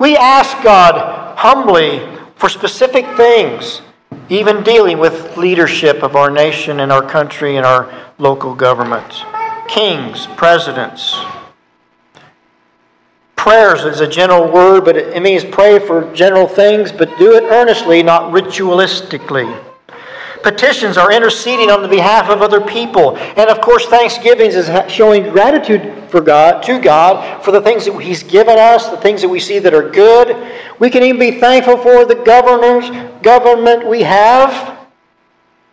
we 0.00 0.16
ask 0.16 0.60
God 0.64 1.36
humbly 1.36 2.00
for 2.34 2.48
specific 2.48 3.04
things, 3.16 3.82
even 4.30 4.64
dealing 4.64 4.98
with 4.98 5.36
leadership 5.36 6.02
of 6.02 6.16
our 6.16 6.30
nation 6.30 6.80
and 6.80 6.90
our 6.90 7.06
country 7.06 7.56
and 7.56 7.66
our 7.66 7.92
local 8.18 8.54
government. 8.54 9.22
Kings, 9.68 10.26
presidents. 10.36 11.14
Prayers 13.36 13.84
is 13.84 14.00
a 14.00 14.08
general 14.08 14.50
word, 14.50 14.84
but 14.84 14.96
it 14.96 15.22
means 15.22 15.44
pray 15.44 15.78
for 15.78 16.12
general 16.14 16.48
things, 16.48 16.90
but 16.90 17.16
do 17.18 17.34
it 17.34 17.44
earnestly, 17.44 18.02
not 18.02 18.32
ritualistically. 18.32 19.69
Petitions 20.42 20.96
are 20.96 21.12
interceding 21.12 21.70
on 21.70 21.82
the 21.82 21.88
behalf 21.88 22.30
of 22.30 22.42
other 22.42 22.60
people. 22.60 23.16
And 23.16 23.50
of 23.50 23.60
course, 23.60 23.86
thanksgivings 23.86 24.54
is 24.54 24.70
showing 24.90 25.24
gratitude 25.30 26.08
for 26.08 26.20
God, 26.20 26.62
to 26.64 26.80
God, 26.80 27.42
for 27.44 27.50
the 27.52 27.60
things 27.60 27.84
that 27.84 27.98
He's 27.98 28.22
given 28.22 28.58
us, 28.58 28.88
the 28.88 28.96
things 28.96 29.22
that 29.22 29.28
we 29.28 29.40
see 29.40 29.58
that 29.58 29.74
are 29.74 29.88
good. 29.88 30.36
We 30.78 30.90
can 30.90 31.02
even 31.02 31.20
be 31.20 31.40
thankful 31.40 31.76
for 31.76 32.04
the 32.04 32.14
governors, 32.14 32.90
government 33.22 33.86
we 33.86 34.02
have. 34.02 34.78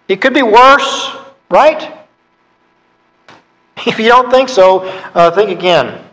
It 0.08 0.21
could 0.21 0.34
be 0.34 0.43
worse, 0.43 1.15
right? 1.49 1.93
If 3.86 3.99
you 3.99 4.08
don't 4.08 4.32
think 4.32 4.49
so, 4.49 4.82
uh, 5.13 5.30
think 5.32 5.51
again. 5.51 6.03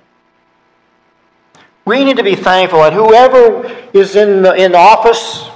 We 1.87 2.05
need 2.05 2.17
to 2.17 2.23
be 2.23 2.35
thankful, 2.35 2.83
and 2.83 2.95
whoever 2.95 3.65
is 3.93 4.17
in, 4.17 4.47
in 4.57 4.75
office, 4.75 5.49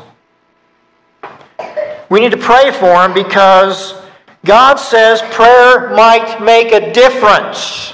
we 2.10 2.20
need 2.20 2.32
to 2.32 2.38
pray 2.38 2.70
for 2.72 3.04
him 3.04 3.12
because 3.12 3.94
God 4.44 4.76
says 4.76 5.20
prayer 5.30 5.94
might 5.94 6.42
make 6.42 6.72
a 6.72 6.92
difference. 6.92 7.92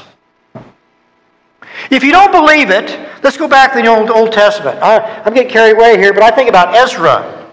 If 1.91 2.05
you 2.05 2.13
don't 2.13 2.33
believe 2.33 2.71
it, 2.71 2.99
let's 3.23 3.37
go 3.37 3.49
back 3.49 3.73
to 3.73 3.83
the 3.83 3.89
Old, 3.89 4.11
Old 4.11 4.33
Testament. 4.33 4.79
I, 4.81 5.23
I'm 5.23 5.35
getting 5.35 5.51
carried 5.51 5.77
away 5.77 5.99
here, 5.99 6.13
but 6.13 6.23
I 6.23 6.31
think 6.31 6.49
about 6.49 6.75
Ezra 6.75 7.53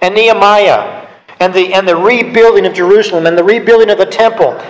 and 0.00 0.14
Nehemiah 0.14 1.06
and 1.40 1.52
the, 1.52 1.74
and 1.74 1.86
the 1.86 1.96
rebuilding 1.96 2.66
of 2.66 2.74
Jerusalem 2.74 3.26
and 3.26 3.36
the 3.36 3.44
rebuilding 3.44 3.90
of 3.90 3.98
the 3.98 4.06
temple. 4.06 4.60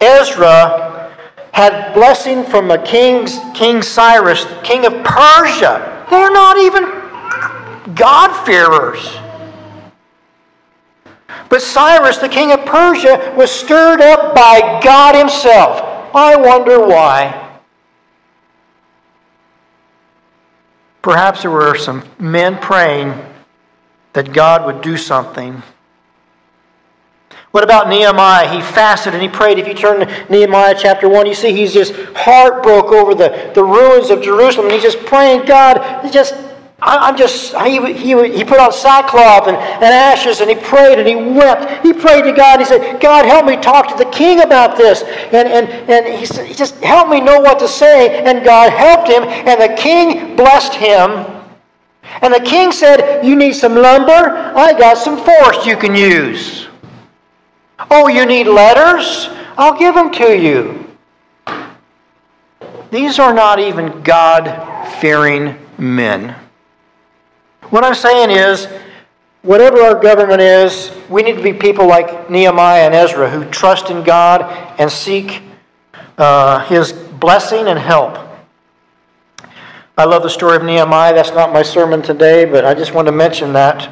Ezra 0.00 1.12
had 1.52 1.92
blessing 1.94 2.44
from 2.44 2.68
the 2.68 2.78
king's, 2.78 3.38
King 3.54 3.82
Cyrus, 3.82 4.46
king 4.62 4.86
of 4.86 4.92
Persia. 5.04 6.06
They're 6.10 6.32
not 6.32 6.58
even 6.58 7.94
God-fearers. 7.94 9.29
But 11.48 11.62
Cyrus, 11.62 12.18
the 12.18 12.28
king 12.28 12.52
of 12.52 12.64
Persia, 12.64 13.34
was 13.36 13.50
stirred 13.50 14.00
up 14.00 14.34
by 14.34 14.80
God 14.82 15.14
himself. 15.14 16.14
I 16.14 16.36
wonder 16.36 16.80
why. 16.86 17.58
Perhaps 21.02 21.42
there 21.42 21.50
were 21.50 21.76
some 21.76 22.04
men 22.18 22.58
praying 22.58 23.14
that 24.12 24.32
God 24.32 24.66
would 24.66 24.82
do 24.82 24.96
something. 24.96 25.62
What 27.52 27.64
about 27.64 27.88
Nehemiah? 27.88 28.48
He 28.48 28.60
fasted 28.60 29.12
and 29.12 29.22
he 29.22 29.28
prayed. 29.28 29.58
If 29.58 29.66
you 29.66 29.74
turn 29.74 30.00
to 30.00 30.26
Nehemiah 30.30 30.76
chapter 30.78 31.08
1, 31.08 31.26
you 31.26 31.34
see 31.34 31.52
he's 31.52 31.72
just 31.72 31.94
heartbroken 32.14 32.94
over 32.94 33.14
the, 33.14 33.50
the 33.54 33.64
ruins 33.64 34.10
of 34.10 34.22
Jerusalem. 34.22 34.66
And 34.66 34.74
he's 34.74 34.82
just 34.84 35.04
praying, 35.04 35.46
God, 35.46 36.12
just 36.12 36.34
I'm 36.82 37.16
just, 37.16 37.54
he, 37.58 37.92
he, 37.92 38.38
he 38.38 38.44
put 38.44 38.58
on 38.58 38.72
sackcloth 38.72 39.48
and, 39.48 39.56
and 39.56 39.84
ashes 39.84 40.40
and 40.40 40.48
he 40.48 40.56
prayed 40.56 40.98
and 40.98 41.06
he 41.06 41.14
wept. 41.14 41.84
He 41.84 41.92
prayed 41.92 42.22
to 42.22 42.32
God. 42.32 42.58
He 42.58 42.64
said, 42.64 43.00
God, 43.00 43.26
help 43.26 43.44
me 43.44 43.56
talk 43.56 43.88
to 43.88 44.02
the 44.02 44.10
king 44.10 44.40
about 44.40 44.78
this. 44.78 45.02
And, 45.02 45.46
and, 45.46 45.68
and 45.68 46.18
he 46.18 46.24
said, 46.24 46.56
just 46.56 46.76
help 46.82 47.08
me 47.08 47.20
know 47.20 47.40
what 47.40 47.58
to 47.58 47.68
say. 47.68 48.22
And 48.22 48.44
God 48.44 48.72
helped 48.72 49.08
him 49.08 49.24
and 49.24 49.60
the 49.60 49.76
king 49.76 50.36
blessed 50.36 50.74
him. 50.74 51.40
And 52.22 52.34
the 52.34 52.40
king 52.40 52.72
said, 52.72 53.24
You 53.24 53.36
need 53.36 53.52
some 53.52 53.74
lumber? 53.74 54.12
I 54.12 54.72
got 54.76 54.98
some 54.98 55.16
forest 55.16 55.66
you 55.66 55.76
can 55.76 55.94
use. 55.94 56.66
Oh, 57.90 58.08
you 58.08 58.26
need 58.26 58.46
letters? 58.46 59.28
I'll 59.56 59.78
give 59.78 59.94
them 59.94 60.10
to 60.12 60.36
you. 60.36 60.86
These 62.90 63.18
are 63.18 63.32
not 63.32 63.58
even 63.60 64.02
God 64.02 64.88
fearing 65.00 65.56
men. 65.78 66.34
What 67.70 67.84
I'm 67.84 67.94
saying 67.94 68.30
is, 68.30 68.66
whatever 69.42 69.80
our 69.80 69.94
government 69.94 70.40
is, 70.40 70.90
we 71.08 71.22
need 71.22 71.36
to 71.36 71.42
be 71.42 71.52
people 71.52 71.86
like 71.86 72.28
Nehemiah 72.28 72.84
and 72.84 72.92
Ezra 72.92 73.30
who 73.30 73.44
trust 73.48 73.90
in 73.90 74.02
God 74.02 74.42
and 74.80 74.90
seek 74.90 75.40
uh, 76.18 76.66
His 76.66 76.92
blessing 76.92 77.68
and 77.68 77.78
help. 77.78 78.18
I 79.96 80.04
love 80.04 80.24
the 80.24 80.30
story 80.30 80.56
of 80.56 80.64
Nehemiah. 80.64 81.14
That's 81.14 81.30
not 81.30 81.52
my 81.52 81.62
sermon 81.62 82.02
today, 82.02 82.44
but 82.44 82.64
I 82.64 82.74
just 82.74 82.92
want 82.92 83.06
to 83.06 83.12
mention 83.12 83.52
that. 83.52 83.88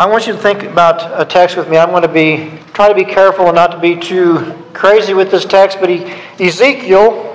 I 0.00 0.06
want 0.06 0.26
you 0.26 0.32
to 0.32 0.38
think 0.38 0.64
about 0.64 1.20
a 1.20 1.24
text 1.24 1.56
with 1.56 1.68
me. 1.68 1.76
I'm 1.76 1.90
going 1.90 2.02
to 2.02 2.08
be 2.08 2.58
try 2.72 2.88
to 2.88 2.94
be 2.94 3.04
careful 3.04 3.46
and 3.46 3.54
not 3.54 3.70
to 3.70 3.78
be 3.78 3.94
too 3.94 4.52
crazy 4.72 5.14
with 5.14 5.30
this 5.30 5.44
text, 5.44 5.78
but 5.80 5.90
Ezekiel 6.40 7.27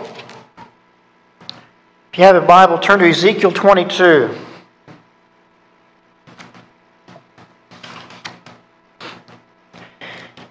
if 2.13 2.19
you 2.19 2.25
have 2.25 2.35
a 2.35 2.41
Bible, 2.45 2.77
turn 2.77 2.99
to 2.99 3.09
Ezekiel 3.09 3.51
22. 3.51 4.29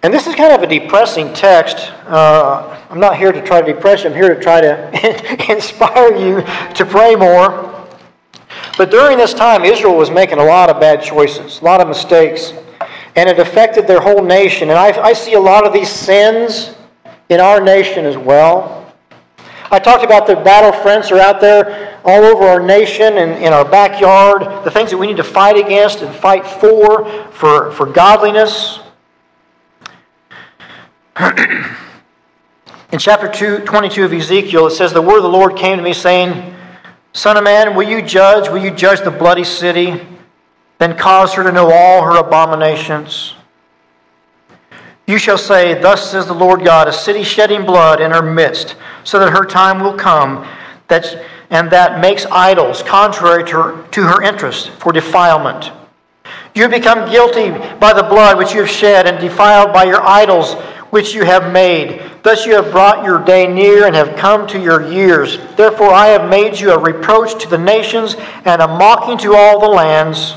And 0.02 0.12
this 0.12 0.26
is 0.26 0.34
kind 0.34 0.52
of 0.52 0.64
a 0.64 0.66
depressing 0.66 1.32
text. 1.32 1.76
Uh, 2.08 2.76
I'm 2.90 2.98
not 2.98 3.16
here 3.16 3.30
to 3.30 3.40
try 3.40 3.62
to 3.62 3.72
depress 3.74 4.02
you, 4.02 4.10
I'm 4.10 4.16
here 4.16 4.34
to 4.34 4.42
try 4.42 4.60
to 4.60 5.48
inspire 5.52 6.16
you 6.16 6.42
to 6.74 6.84
pray 6.84 7.14
more. 7.14 7.86
But 8.76 8.90
during 8.90 9.16
this 9.16 9.32
time, 9.32 9.64
Israel 9.64 9.96
was 9.96 10.10
making 10.10 10.38
a 10.38 10.44
lot 10.44 10.68
of 10.68 10.80
bad 10.80 11.00
choices, 11.00 11.60
a 11.60 11.64
lot 11.64 11.80
of 11.80 11.86
mistakes, 11.86 12.52
and 13.14 13.28
it 13.28 13.38
affected 13.38 13.86
their 13.86 14.00
whole 14.00 14.24
nation. 14.24 14.68
And 14.70 14.78
I, 14.80 15.00
I 15.00 15.12
see 15.12 15.34
a 15.34 15.40
lot 15.40 15.64
of 15.64 15.72
these 15.72 15.90
sins 15.90 16.74
in 17.28 17.38
our 17.38 17.60
nation 17.60 18.04
as 18.04 18.18
well. 18.18 18.81
I 19.72 19.78
talked 19.78 20.04
about 20.04 20.26
the 20.26 20.36
battle 20.36 20.70
battlefronts 20.70 21.10
are 21.10 21.18
out 21.18 21.40
there 21.40 21.98
all 22.04 22.22
over 22.24 22.44
our 22.44 22.60
nation 22.60 23.18
and 23.18 23.42
in 23.42 23.52
our 23.52 23.64
backyard, 23.64 24.42
the 24.64 24.70
things 24.70 24.90
that 24.90 24.98
we 24.98 25.06
need 25.06 25.16
to 25.16 25.24
fight 25.24 25.56
against 25.56 26.02
and 26.02 26.14
fight 26.14 26.46
for, 26.46 27.04
for, 27.32 27.72
for 27.72 27.86
godliness. 27.86 28.78
in 31.18 32.98
chapter 32.98 33.28
2, 33.28 33.64
22 33.64 34.04
of 34.04 34.12
Ezekiel, 34.12 34.66
it 34.66 34.72
says, 34.72 34.92
The 34.92 35.02
word 35.02 35.16
of 35.16 35.22
the 35.24 35.28
Lord 35.30 35.56
came 35.56 35.78
to 35.78 35.82
me, 35.82 35.94
saying, 35.94 36.54
Son 37.14 37.36
of 37.36 37.42
man, 37.42 37.74
will 37.74 37.88
you 37.88 38.02
judge? 38.02 38.48
Will 38.48 38.62
you 38.62 38.70
judge 38.70 39.00
the 39.00 39.10
bloody 39.10 39.44
city 39.44 40.00
then 40.82 40.98
cause 40.98 41.34
her 41.34 41.44
to 41.44 41.52
know 41.52 41.70
all 41.72 42.02
her 42.02 42.18
abominations. 42.18 43.34
You 45.06 45.18
shall 45.18 45.38
say, 45.38 45.80
Thus 45.80 46.10
says 46.10 46.26
the 46.26 46.32
Lord 46.32 46.64
God, 46.64 46.88
a 46.88 46.92
city 46.92 47.24
shedding 47.24 47.66
blood 47.66 48.00
in 48.00 48.12
her 48.12 48.22
midst, 48.22 48.76
so 49.04 49.18
that 49.18 49.32
her 49.32 49.44
time 49.44 49.80
will 49.80 49.94
come, 49.94 50.46
that, 50.88 51.24
and 51.50 51.70
that 51.70 52.00
makes 52.00 52.24
idols 52.26 52.82
contrary 52.82 53.44
to 53.44 53.62
her, 53.62 53.88
to 53.88 54.02
her 54.02 54.22
interest 54.22 54.70
for 54.70 54.92
defilement. 54.92 55.72
You 56.54 56.68
become 56.68 57.10
guilty 57.10 57.50
by 57.78 57.92
the 57.92 58.02
blood 58.02 58.38
which 58.38 58.52
you 58.52 58.60
have 58.60 58.70
shed, 58.70 59.06
and 59.06 59.18
defiled 59.18 59.72
by 59.72 59.84
your 59.84 60.02
idols 60.02 60.54
which 60.90 61.14
you 61.14 61.24
have 61.24 61.50
made. 61.50 62.02
Thus 62.22 62.44
you 62.44 62.54
have 62.54 62.70
brought 62.70 63.04
your 63.04 63.24
day 63.24 63.46
near 63.46 63.86
and 63.86 63.96
have 63.96 64.14
come 64.14 64.46
to 64.48 64.60
your 64.60 64.92
years. 64.92 65.38
Therefore 65.56 65.90
I 65.90 66.08
have 66.08 66.28
made 66.28 66.60
you 66.60 66.70
a 66.70 66.78
reproach 66.78 67.42
to 67.42 67.48
the 67.48 67.56
nations 67.56 68.14
and 68.44 68.60
a 68.60 68.68
mocking 68.68 69.16
to 69.18 69.34
all 69.34 69.58
the 69.58 69.68
lands. 69.68 70.34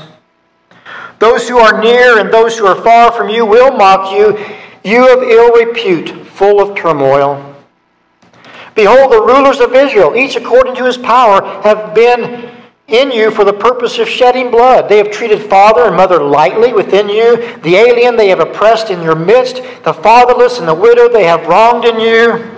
Those 1.18 1.48
who 1.48 1.58
are 1.58 1.80
near 1.82 2.18
and 2.18 2.32
those 2.32 2.58
who 2.58 2.66
are 2.66 2.82
far 2.82 3.12
from 3.12 3.28
you 3.28 3.46
will 3.46 3.76
mock 3.76 4.12
you, 4.12 4.38
you 4.84 5.12
of 5.12 5.22
ill 5.22 5.52
repute, 5.52 6.10
full 6.28 6.60
of 6.60 6.76
turmoil. 6.76 7.54
Behold, 8.74 9.10
the 9.10 9.22
rulers 9.22 9.60
of 9.60 9.74
Israel, 9.74 10.14
each 10.14 10.36
according 10.36 10.74
to 10.76 10.84
his 10.84 10.98
power, 10.98 11.62
have 11.62 11.94
been 11.94 12.52
in 12.88 13.10
you 13.10 13.30
for 13.30 13.44
the 13.44 13.52
purpose 13.52 13.98
of 13.98 14.08
shedding 14.08 14.50
blood. 14.50 14.88
They 14.88 14.98
have 14.98 15.10
treated 15.10 15.40
father 15.40 15.86
and 15.86 15.96
mother 15.96 16.22
lightly 16.22 16.72
within 16.72 17.08
you. 17.08 17.36
The 17.62 17.74
alien 17.76 18.16
they 18.16 18.28
have 18.28 18.38
oppressed 18.38 18.90
in 18.90 19.02
your 19.02 19.16
midst. 19.16 19.56
The 19.84 19.94
fatherless 19.94 20.58
and 20.58 20.68
the 20.68 20.74
widow 20.74 21.08
they 21.08 21.24
have 21.24 21.46
wronged 21.46 21.86
in 21.86 21.98
you. 21.98 22.52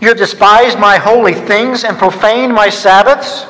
You 0.00 0.08
have 0.08 0.18
despised 0.18 0.80
my 0.80 0.98
holy 0.98 1.32
things 1.32 1.84
and 1.84 1.96
profaned 1.96 2.52
my 2.52 2.68
Sabbaths. 2.68 3.46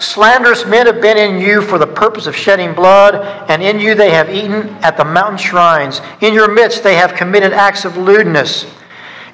Slanderous 0.00 0.64
men 0.64 0.86
have 0.86 1.00
been 1.00 1.16
in 1.16 1.40
you 1.40 1.60
for 1.60 1.78
the 1.78 1.86
purpose 1.86 2.26
of 2.26 2.36
shedding 2.36 2.72
blood, 2.72 3.16
and 3.50 3.62
in 3.62 3.80
you 3.80 3.94
they 3.94 4.10
have 4.10 4.30
eaten 4.30 4.68
at 4.82 4.96
the 4.96 5.04
mountain 5.04 5.38
shrines. 5.38 6.00
In 6.20 6.34
your 6.34 6.52
midst 6.52 6.82
they 6.82 6.94
have 6.94 7.14
committed 7.14 7.52
acts 7.52 7.84
of 7.84 7.96
lewdness. 7.96 8.66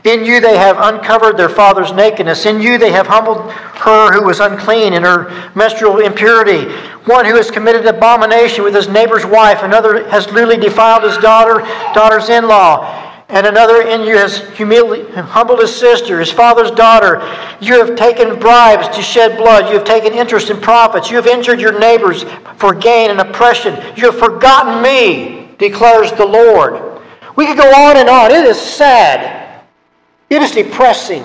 In 0.04 0.24
you 0.24 0.40
they 0.40 0.56
have 0.58 0.76
uncovered 0.78 1.38
their 1.38 1.48
father's 1.48 1.92
nakedness. 1.92 2.44
In 2.44 2.60
you 2.60 2.76
they 2.76 2.92
have 2.92 3.06
humbled 3.06 3.50
her 3.50 4.12
who 4.12 4.24
was 4.24 4.40
unclean 4.40 4.92
in 4.92 5.02
her 5.02 5.50
menstrual 5.54 5.98
impurity. 5.98 6.70
One 7.06 7.24
who 7.24 7.36
has 7.36 7.50
committed 7.50 7.86
abomination 7.86 8.64
with 8.64 8.74
his 8.74 8.88
neighbor's 8.88 9.24
wife. 9.24 9.62
Another 9.62 10.08
has 10.08 10.30
lewdly 10.30 10.58
defiled 10.58 11.04
his 11.04 11.16
daughter, 11.18 11.60
daughter's 11.94 12.28
in 12.28 12.48
law. 12.48 13.03
And 13.28 13.46
another 13.46 13.82
in 13.82 14.02
you 14.02 14.16
has 14.18 14.38
humbled 14.58 15.60
his 15.60 15.74
sister, 15.74 16.20
his 16.20 16.30
father's 16.30 16.70
daughter. 16.70 17.16
You 17.60 17.82
have 17.84 17.96
taken 17.96 18.38
bribes 18.38 18.94
to 18.94 19.02
shed 19.02 19.38
blood. 19.38 19.68
You 19.68 19.78
have 19.78 19.86
taken 19.86 20.12
interest 20.12 20.50
in 20.50 20.60
profits. 20.60 21.10
You 21.10 21.16
have 21.16 21.26
injured 21.26 21.60
your 21.60 21.78
neighbors 21.78 22.24
for 22.56 22.74
gain 22.74 23.10
and 23.10 23.20
oppression. 23.20 23.74
You 23.96 24.10
have 24.10 24.18
forgotten 24.18 24.82
me, 24.82 25.48
declares 25.58 26.12
the 26.12 26.26
Lord. 26.26 27.00
We 27.34 27.46
could 27.46 27.56
go 27.56 27.68
on 27.68 27.96
and 27.96 28.08
on. 28.08 28.30
It 28.30 28.44
is 28.44 28.60
sad. 28.60 29.62
It 30.28 30.42
is 30.42 30.52
depressing. 30.52 31.24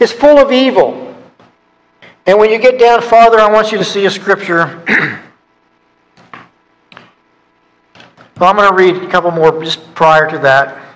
It's 0.00 0.12
full 0.12 0.38
of 0.38 0.50
evil. 0.50 1.14
And 2.26 2.38
when 2.38 2.50
you 2.50 2.58
get 2.58 2.78
down 2.78 3.02
farther, 3.02 3.38
I 3.38 3.50
want 3.50 3.70
you 3.70 3.78
to 3.78 3.84
see 3.84 4.06
a 4.06 4.10
scripture. 4.10 4.82
well, 8.38 8.50
I'm 8.50 8.56
going 8.56 8.68
to 8.68 8.74
read 8.74 9.02
a 9.02 9.10
couple 9.10 9.30
more 9.30 9.62
just 9.62 9.94
prior 9.94 10.28
to 10.30 10.38
that. 10.38 10.87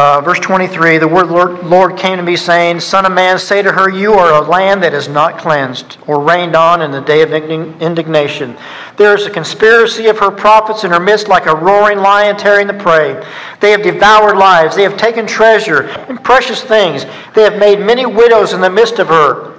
Uh, 0.00 0.18
verse 0.22 0.40
23 0.40 0.96
The 0.96 1.06
word 1.06 1.28
Lord, 1.28 1.62
Lord 1.62 1.98
came 1.98 2.16
to 2.16 2.22
me, 2.22 2.34
saying, 2.34 2.80
Son 2.80 3.04
of 3.04 3.12
man, 3.12 3.38
say 3.38 3.60
to 3.60 3.70
her, 3.70 3.90
You 3.90 4.14
are 4.14 4.42
a 4.42 4.48
land 4.48 4.82
that 4.82 4.94
is 4.94 5.08
not 5.08 5.36
cleansed 5.36 5.98
or 6.06 6.22
rained 6.22 6.56
on 6.56 6.80
in 6.80 6.90
the 6.90 7.02
day 7.02 7.20
of 7.20 7.34
indignation. 7.34 8.56
There 8.96 9.14
is 9.14 9.26
a 9.26 9.30
conspiracy 9.30 10.06
of 10.06 10.18
her 10.20 10.30
prophets 10.30 10.84
in 10.84 10.90
her 10.90 11.00
midst, 11.00 11.28
like 11.28 11.44
a 11.44 11.54
roaring 11.54 11.98
lion 11.98 12.38
tearing 12.38 12.66
the 12.66 12.72
prey. 12.72 13.22
They 13.60 13.72
have 13.72 13.82
devoured 13.82 14.38
lives, 14.38 14.74
they 14.74 14.84
have 14.84 14.96
taken 14.96 15.26
treasure 15.26 15.82
and 15.82 16.24
precious 16.24 16.62
things. 16.62 17.04
They 17.34 17.42
have 17.42 17.58
made 17.58 17.80
many 17.80 18.06
widows 18.06 18.54
in 18.54 18.62
the 18.62 18.70
midst 18.70 19.00
of 19.00 19.08
her. 19.08 19.49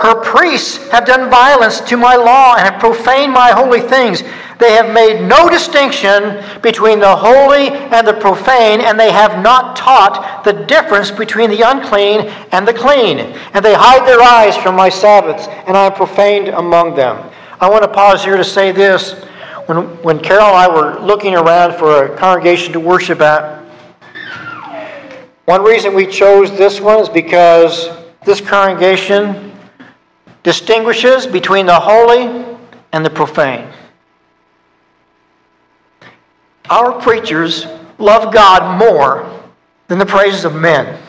Her 0.00 0.20
priests 0.20 0.76
have 0.88 1.06
done 1.06 1.30
violence 1.30 1.80
to 1.80 1.96
my 1.96 2.16
law 2.16 2.54
and 2.56 2.68
have 2.68 2.80
profaned 2.80 3.32
my 3.32 3.50
holy 3.50 3.80
things. 3.80 4.22
They 4.58 4.72
have 4.72 4.92
made 4.92 5.26
no 5.26 5.50
distinction 5.50 6.42
between 6.62 6.98
the 6.98 7.14
holy 7.14 7.68
and 7.68 8.06
the 8.06 8.14
profane, 8.14 8.80
and 8.80 8.98
they 8.98 9.10
have 9.10 9.42
not 9.42 9.76
taught 9.76 10.44
the 10.44 10.52
difference 10.52 11.10
between 11.10 11.50
the 11.50 11.60
unclean 11.62 12.20
and 12.52 12.66
the 12.66 12.72
clean. 12.72 13.18
And 13.52 13.64
they 13.64 13.74
hide 13.74 14.06
their 14.06 14.20
eyes 14.22 14.56
from 14.56 14.74
my 14.74 14.88
Sabbaths, 14.88 15.46
and 15.66 15.76
I 15.76 15.86
am 15.86 15.92
profaned 15.92 16.48
among 16.48 16.94
them. 16.94 17.30
I 17.60 17.68
want 17.68 17.82
to 17.82 17.88
pause 17.88 18.24
here 18.24 18.36
to 18.36 18.44
say 18.44 18.72
this. 18.72 19.12
When, 19.66 19.78
when 20.02 20.20
Carol 20.20 20.46
and 20.46 20.56
I 20.56 20.68
were 20.68 21.00
looking 21.00 21.34
around 21.34 21.74
for 21.74 22.06
a 22.06 22.16
congregation 22.16 22.72
to 22.74 22.80
worship 22.80 23.20
at, 23.20 23.62
one 25.46 25.62
reason 25.62 25.94
we 25.94 26.06
chose 26.06 26.50
this 26.56 26.80
one 26.80 27.00
is 27.00 27.08
because 27.08 27.88
this 28.24 28.40
congregation 28.40 29.55
distinguishes 30.46 31.26
between 31.26 31.66
the 31.66 31.74
holy 31.74 32.46
and 32.92 33.04
the 33.04 33.10
profane. 33.10 33.68
Our 36.70 37.00
preachers 37.00 37.66
love 37.98 38.32
God 38.32 38.78
more 38.78 39.42
than 39.88 39.98
the 39.98 40.06
praises 40.06 40.44
of 40.44 40.54
men. 40.54 41.02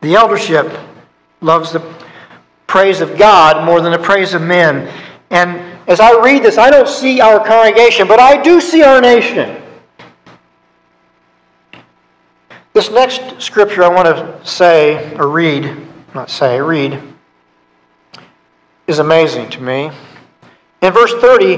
The 0.00 0.14
eldership 0.14 0.72
loves 1.42 1.70
the 1.70 1.80
praise 2.66 3.02
of 3.02 3.18
God 3.18 3.66
more 3.66 3.82
than 3.82 3.92
the 3.92 3.98
praise 3.98 4.32
of 4.32 4.40
men. 4.40 4.90
And 5.28 5.78
as 5.86 6.00
I 6.00 6.18
read 6.18 6.42
this, 6.42 6.56
I 6.56 6.70
don't 6.70 6.88
see 6.88 7.20
our 7.20 7.44
congregation, 7.44 8.08
but 8.08 8.20
I 8.20 8.40
do 8.40 8.62
see 8.62 8.82
our 8.82 9.02
nation. 9.02 9.62
This 12.72 12.90
next 12.90 13.42
scripture 13.42 13.84
I 13.84 13.88
want 13.88 14.06
to 14.06 14.48
say 14.48 15.14
or 15.16 15.28
read, 15.28 15.87
not 16.18 16.30
say, 16.30 16.60
read, 16.60 17.00
is 18.88 18.98
amazing 18.98 19.48
to 19.50 19.60
me. 19.62 19.88
In 20.82 20.92
verse 20.92 21.14
30, 21.14 21.56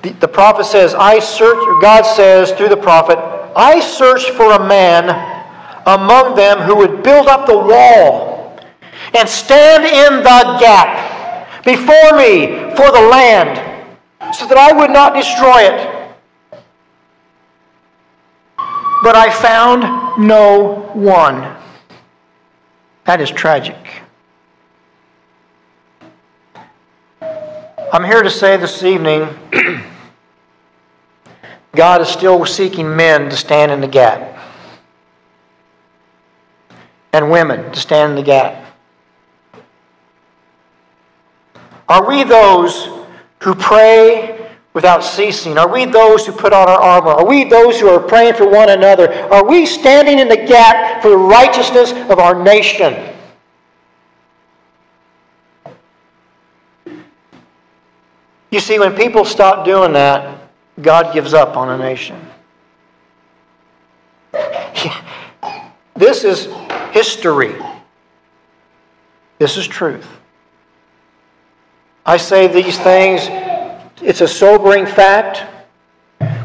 the, 0.00 0.12
the 0.20 0.28
prophet 0.28 0.64
says, 0.64 0.94
I 0.94 1.18
search, 1.18 1.58
God 1.82 2.04
says 2.06 2.50
through 2.52 2.70
the 2.70 2.78
prophet, 2.78 3.18
I 3.54 3.80
search 3.80 4.30
for 4.30 4.52
a 4.52 4.66
man 4.66 5.04
among 5.84 6.34
them 6.34 6.60
who 6.60 6.76
would 6.76 7.02
build 7.02 7.26
up 7.26 7.46
the 7.46 7.58
wall 7.58 8.58
and 9.14 9.28
stand 9.28 9.84
in 9.84 10.22
the 10.22 10.56
gap 10.58 11.64
before 11.66 12.16
me 12.16 12.74
for 12.74 12.90
the 12.90 13.06
land 13.10 14.34
so 14.34 14.46
that 14.46 14.56
I 14.56 14.72
would 14.72 14.90
not 14.90 15.12
destroy 15.12 15.60
it. 15.64 16.16
But 19.02 19.14
I 19.14 19.30
found 19.30 20.26
no 20.26 20.90
one. 20.94 21.58
That 23.08 23.22
is 23.22 23.30
tragic. 23.30 24.02
I'm 27.22 28.04
here 28.04 28.22
to 28.22 28.28
say 28.28 28.58
this 28.58 28.82
evening 28.82 29.30
God 31.74 32.02
is 32.02 32.08
still 32.08 32.44
seeking 32.44 32.94
men 32.94 33.30
to 33.30 33.34
stand 33.34 33.72
in 33.72 33.80
the 33.80 33.88
gap 33.88 34.38
and 37.14 37.30
women 37.30 37.72
to 37.72 37.80
stand 37.80 38.10
in 38.10 38.16
the 38.16 38.22
gap. 38.22 38.76
Are 41.88 42.06
we 42.06 42.24
those 42.24 42.90
who 43.38 43.54
pray 43.54 44.37
without 44.78 45.02
ceasing? 45.02 45.58
Are 45.58 45.66
we 45.66 45.86
those 45.86 46.24
who 46.24 46.30
put 46.30 46.52
on 46.52 46.68
our 46.68 46.80
armor? 46.80 47.10
Are 47.10 47.26
we 47.26 47.42
those 47.42 47.80
who 47.80 47.88
are 47.88 47.98
praying 47.98 48.34
for 48.34 48.48
one 48.48 48.68
another? 48.68 49.12
Are 49.24 49.44
we 49.44 49.66
standing 49.66 50.20
in 50.20 50.28
the 50.28 50.36
gap 50.36 51.02
for 51.02 51.08
the 51.08 51.16
righteousness 51.16 51.90
of 52.08 52.20
our 52.20 52.40
nation? 52.40 53.12
You 58.52 58.60
see, 58.60 58.78
when 58.78 58.94
people 58.94 59.24
stop 59.24 59.64
doing 59.64 59.94
that, 59.94 60.48
God 60.80 61.12
gives 61.12 61.34
up 61.34 61.56
on 61.56 61.70
a 61.70 61.76
nation. 61.76 62.24
This 65.96 66.22
is 66.22 66.46
history. 66.92 67.60
This 69.40 69.56
is 69.56 69.66
truth. 69.66 70.06
I 72.06 72.16
say 72.16 72.46
these 72.46 72.78
things, 72.78 73.26
it's 74.00 74.20
a 74.20 74.28
sobering 74.28 74.86
fact, 74.86 75.44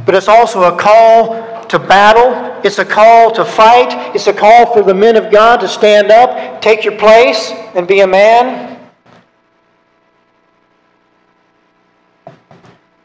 but 0.05 0.15
it's 0.15 0.27
also 0.27 0.63
a 0.63 0.77
call 0.77 1.63
to 1.67 1.79
battle. 1.79 2.59
It's 2.63 2.79
a 2.79 2.85
call 2.85 3.31
to 3.31 3.45
fight. 3.45 4.15
It's 4.15 4.27
a 4.27 4.33
call 4.33 4.73
for 4.73 4.81
the 4.81 4.93
men 4.93 5.15
of 5.15 5.31
God 5.31 5.57
to 5.61 5.67
stand 5.67 6.11
up, 6.11 6.61
take 6.61 6.83
your 6.83 6.97
place, 6.97 7.51
and 7.75 7.87
be 7.87 8.01
a 8.01 8.07
man. 8.07 8.79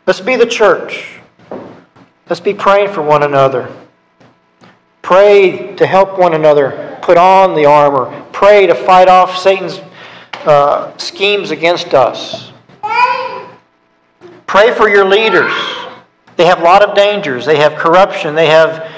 Let's 0.06 0.20
be 0.20 0.37
the 0.37 0.46
church. 0.46 1.18
Let's 2.28 2.40
be 2.40 2.54
praying 2.54 2.92
for 2.92 3.02
one 3.02 3.22
another. 3.22 3.74
Pray 5.02 5.74
to 5.76 5.87
help 5.87 6.18
one 6.18 6.34
another 6.34 6.98
put 7.02 7.16
on 7.16 7.54
the 7.54 7.64
armor. 7.64 8.24
Pray 8.32 8.66
to 8.66 8.74
fight 8.74 9.08
off 9.08 9.38
Satan's 9.38 9.80
uh, 10.44 10.96
schemes 10.98 11.50
against 11.50 11.94
us. 11.94 12.47
Pray 14.48 14.72
for 14.72 14.88
your 14.88 15.04
leaders. 15.04 15.52
They 16.37 16.46
have 16.46 16.61
a 16.61 16.64
lot 16.64 16.82
of 16.82 16.96
dangers. 16.96 17.44
They 17.44 17.58
have 17.58 17.74
corruption. 17.74 18.34
They 18.34 18.46
have 18.46 18.90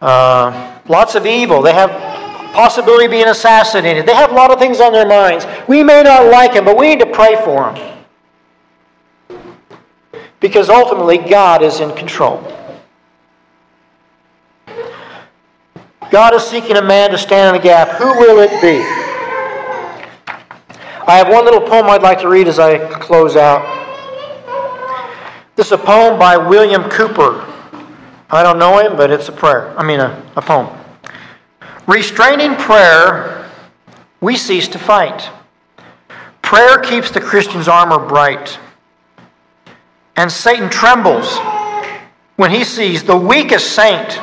uh, 0.00 0.80
lots 0.88 1.14
of 1.14 1.24
evil. 1.24 1.62
They 1.62 1.72
have 1.72 1.90
possibility 2.52 3.04
of 3.04 3.12
being 3.12 3.28
assassinated. 3.28 4.04
They 4.04 4.16
have 4.16 4.32
a 4.32 4.34
lot 4.34 4.50
of 4.50 4.58
things 4.58 4.80
on 4.80 4.92
their 4.92 5.06
minds. 5.06 5.46
We 5.68 5.84
may 5.84 6.02
not 6.02 6.28
like 6.32 6.54
them, 6.54 6.64
but 6.64 6.76
we 6.76 6.88
need 6.88 6.98
to 6.98 7.06
pray 7.06 7.36
for 7.44 7.72
them. 7.72 8.04
Because 10.40 10.68
ultimately, 10.68 11.18
God 11.18 11.62
is 11.62 11.78
in 11.78 11.94
control. 11.94 12.42
God 16.10 16.34
is 16.34 16.42
seeking 16.42 16.76
a 16.76 16.82
man 16.82 17.10
to 17.10 17.18
stand 17.18 17.54
in 17.54 17.62
the 17.62 17.64
gap. 17.64 17.90
Who 17.98 18.06
will 18.06 18.40
it 18.40 18.50
be? 18.60 18.82
I 21.06 21.16
have 21.16 21.28
one 21.28 21.44
little 21.44 21.60
poem 21.60 21.86
I'd 21.86 22.02
like 22.02 22.20
to 22.22 22.28
read 22.28 22.48
as 22.48 22.58
I 22.58 22.78
close 22.98 23.36
out. 23.36 23.85
This 25.56 25.68
is 25.68 25.72
a 25.72 25.78
poem 25.78 26.18
by 26.18 26.36
William 26.36 26.82
Cowper. 26.82 27.42
I 28.28 28.42
don't 28.42 28.58
know 28.58 28.78
him, 28.78 28.94
but 28.94 29.10
it's 29.10 29.30
a 29.30 29.32
prayer. 29.32 29.74
I 29.78 29.82
mean, 29.82 30.00
a, 30.00 30.22
a 30.36 30.42
poem. 30.42 30.68
Restraining 31.86 32.56
prayer, 32.56 33.50
we 34.20 34.36
cease 34.36 34.68
to 34.68 34.78
fight. 34.78 35.30
Prayer 36.42 36.78
keeps 36.80 37.10
the 37.10 37.22
Christian's 37.22 37.68
armor 37.68 37.98
bright. 38.06 38.58
And 40.14 40.30
Satan 40.30 40.68
trembles 40.68 41.38
when 42.36 42.50
he 42.50 42.62
sees 42.62 43.02
the 43.02 43.16
weakest 43.16 43.72
saint 43.72 44.20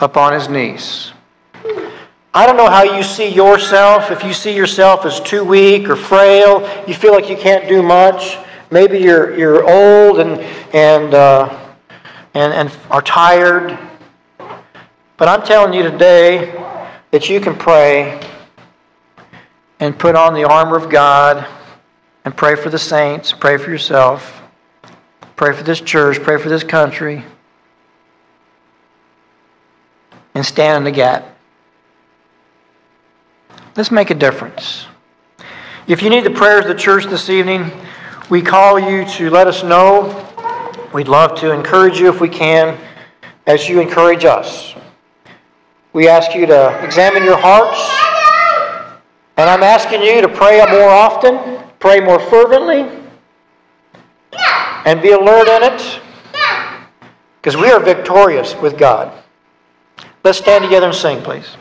upon 0.00 0.34
his 0.34 0.50
knees. 0.50 1.12
I 2.34 2.44
don't 2.46 2.58
know 2.58 2.68
how 2.68 2.82
you 2.82 3.02
see 3.02 3.28
yourself. 3.28 4.10
If 4.10 4.22
you 4.22 4.34
see 4.34 4.54
yourself 4.54 5.06
as 5.06 5.18
too 5.18 5.44
weak 5.44 5.88
or 5.88 5.96
frail, 5.96 6.60
you 6.86 6.92
feel 6.92 7.12
like 7.12 7.30
you 7.30 7.36
can't 7.38 7.66
do 7.66 7.82
much. 7.82 8.36
Maybe 8.70 8.98
you're, 8.98 9.36
you're 9.36 9.68
old 9.68 10.20
and, 10.20 10.40
and, 10.72 11.12
uh, 11.12 11.74
and, 12.34 12.52
and 12.52 12.78
are 12.90 13.02
tired. 13.02 13.76
But 15.16 15.28
I'm 15.28 15.42
telling 15.42 15.74
you 15.74 15.82
today 15.82 16.54
that 17.10 17.28
you 17.28 17.40
can 17.40 17.56
pray 17.56 18.20
and 19.80 19.98
put 19.98 20.14
on 20.14 20.34
the 20.34 20.44
armor 20.44 20.76
of 20.76 20.88
God 20.88 21.46
and 22.24 22.36
pray 22.36 22.54
for 22.54 22.70
the 22.70 22.78
saints, 22.78 23.32
pray 23.32 23.56
for 23.56 23.70
yourself, 23.70 24.42
pray 25.34 25.52
for 25.52 25.64
this 25.64 25.80
church, 25.80 26.22
pray 26.22 26.40
for 26.40 26.48
this 26.48 26.62
country, 26.62 27.24
and 30.34 30.46
stand 30.46 30.78
in 30.78 30.84
the 30.84 30.90
gap. 30.90 31.36
Let's 33.76 33.90
make 33.90 34.10
a 34.10 34.14
difference. 34.14 34.86
If 35.86 36.02
you 36.02 36.10
need 36.10 36.24
the 36.24 36.30
prayers 36.30 36.66
of 36.66 36.68
the 36.68 36.80
church 36.80 37.06
this 37.06 37.28
evening, 37.28 37.72
we 38.30 38.40
call 38.40 38.78
you 38.78 39.04
to 39.04 39.28
let 39.28 39.48
us 39.48 39.64
know. 39.64 40.26
We'd 40.94 41.08
love 41.08 41.34
to 41.40 41.50
encourage 41.52 41.98
you 41.98 42.08
if 42.08 42.20
we 42.20 42.28
can, 42.28 42.78
as 43.46 43.68
you 43.68 43.80
encourage 43.80 44.24
us. 44.24 44.74
We 45.92 46.08
ask 46.08 46.34
you 46.34 46.46
to 46.46 46.84
examine 46.84 47.24
your 47.24 47.36
hearts. 47.36 47.80
And 49.36 49.50
I'm 49.50 49.64
asking 49.64 50.02
you 50.02 50.20
to 50.20 50.28
pray 50.28 50.64
more 50.70 50.88
often, 50.88 51.60
pray 51.80 51.98
more 51.98 52.20
fervently, 52.20 52.88
and 54.84 55.02
be 55.02 55.10
alert 55.10 55.48
in 55.48 55.72
it. 55.72 56.00
Because 57.40 57.56
we 57.56 57.70
are 57.70 57.80
victorious 57.80 58.54
with 58.54 58.78
God. 58.78 59.12
Let's 60.22 60.38
stand 60.38 60.62
together 60.62 60.86
and 60.86 60.94
sing, 60.94 61.22
please. 61.22 61.56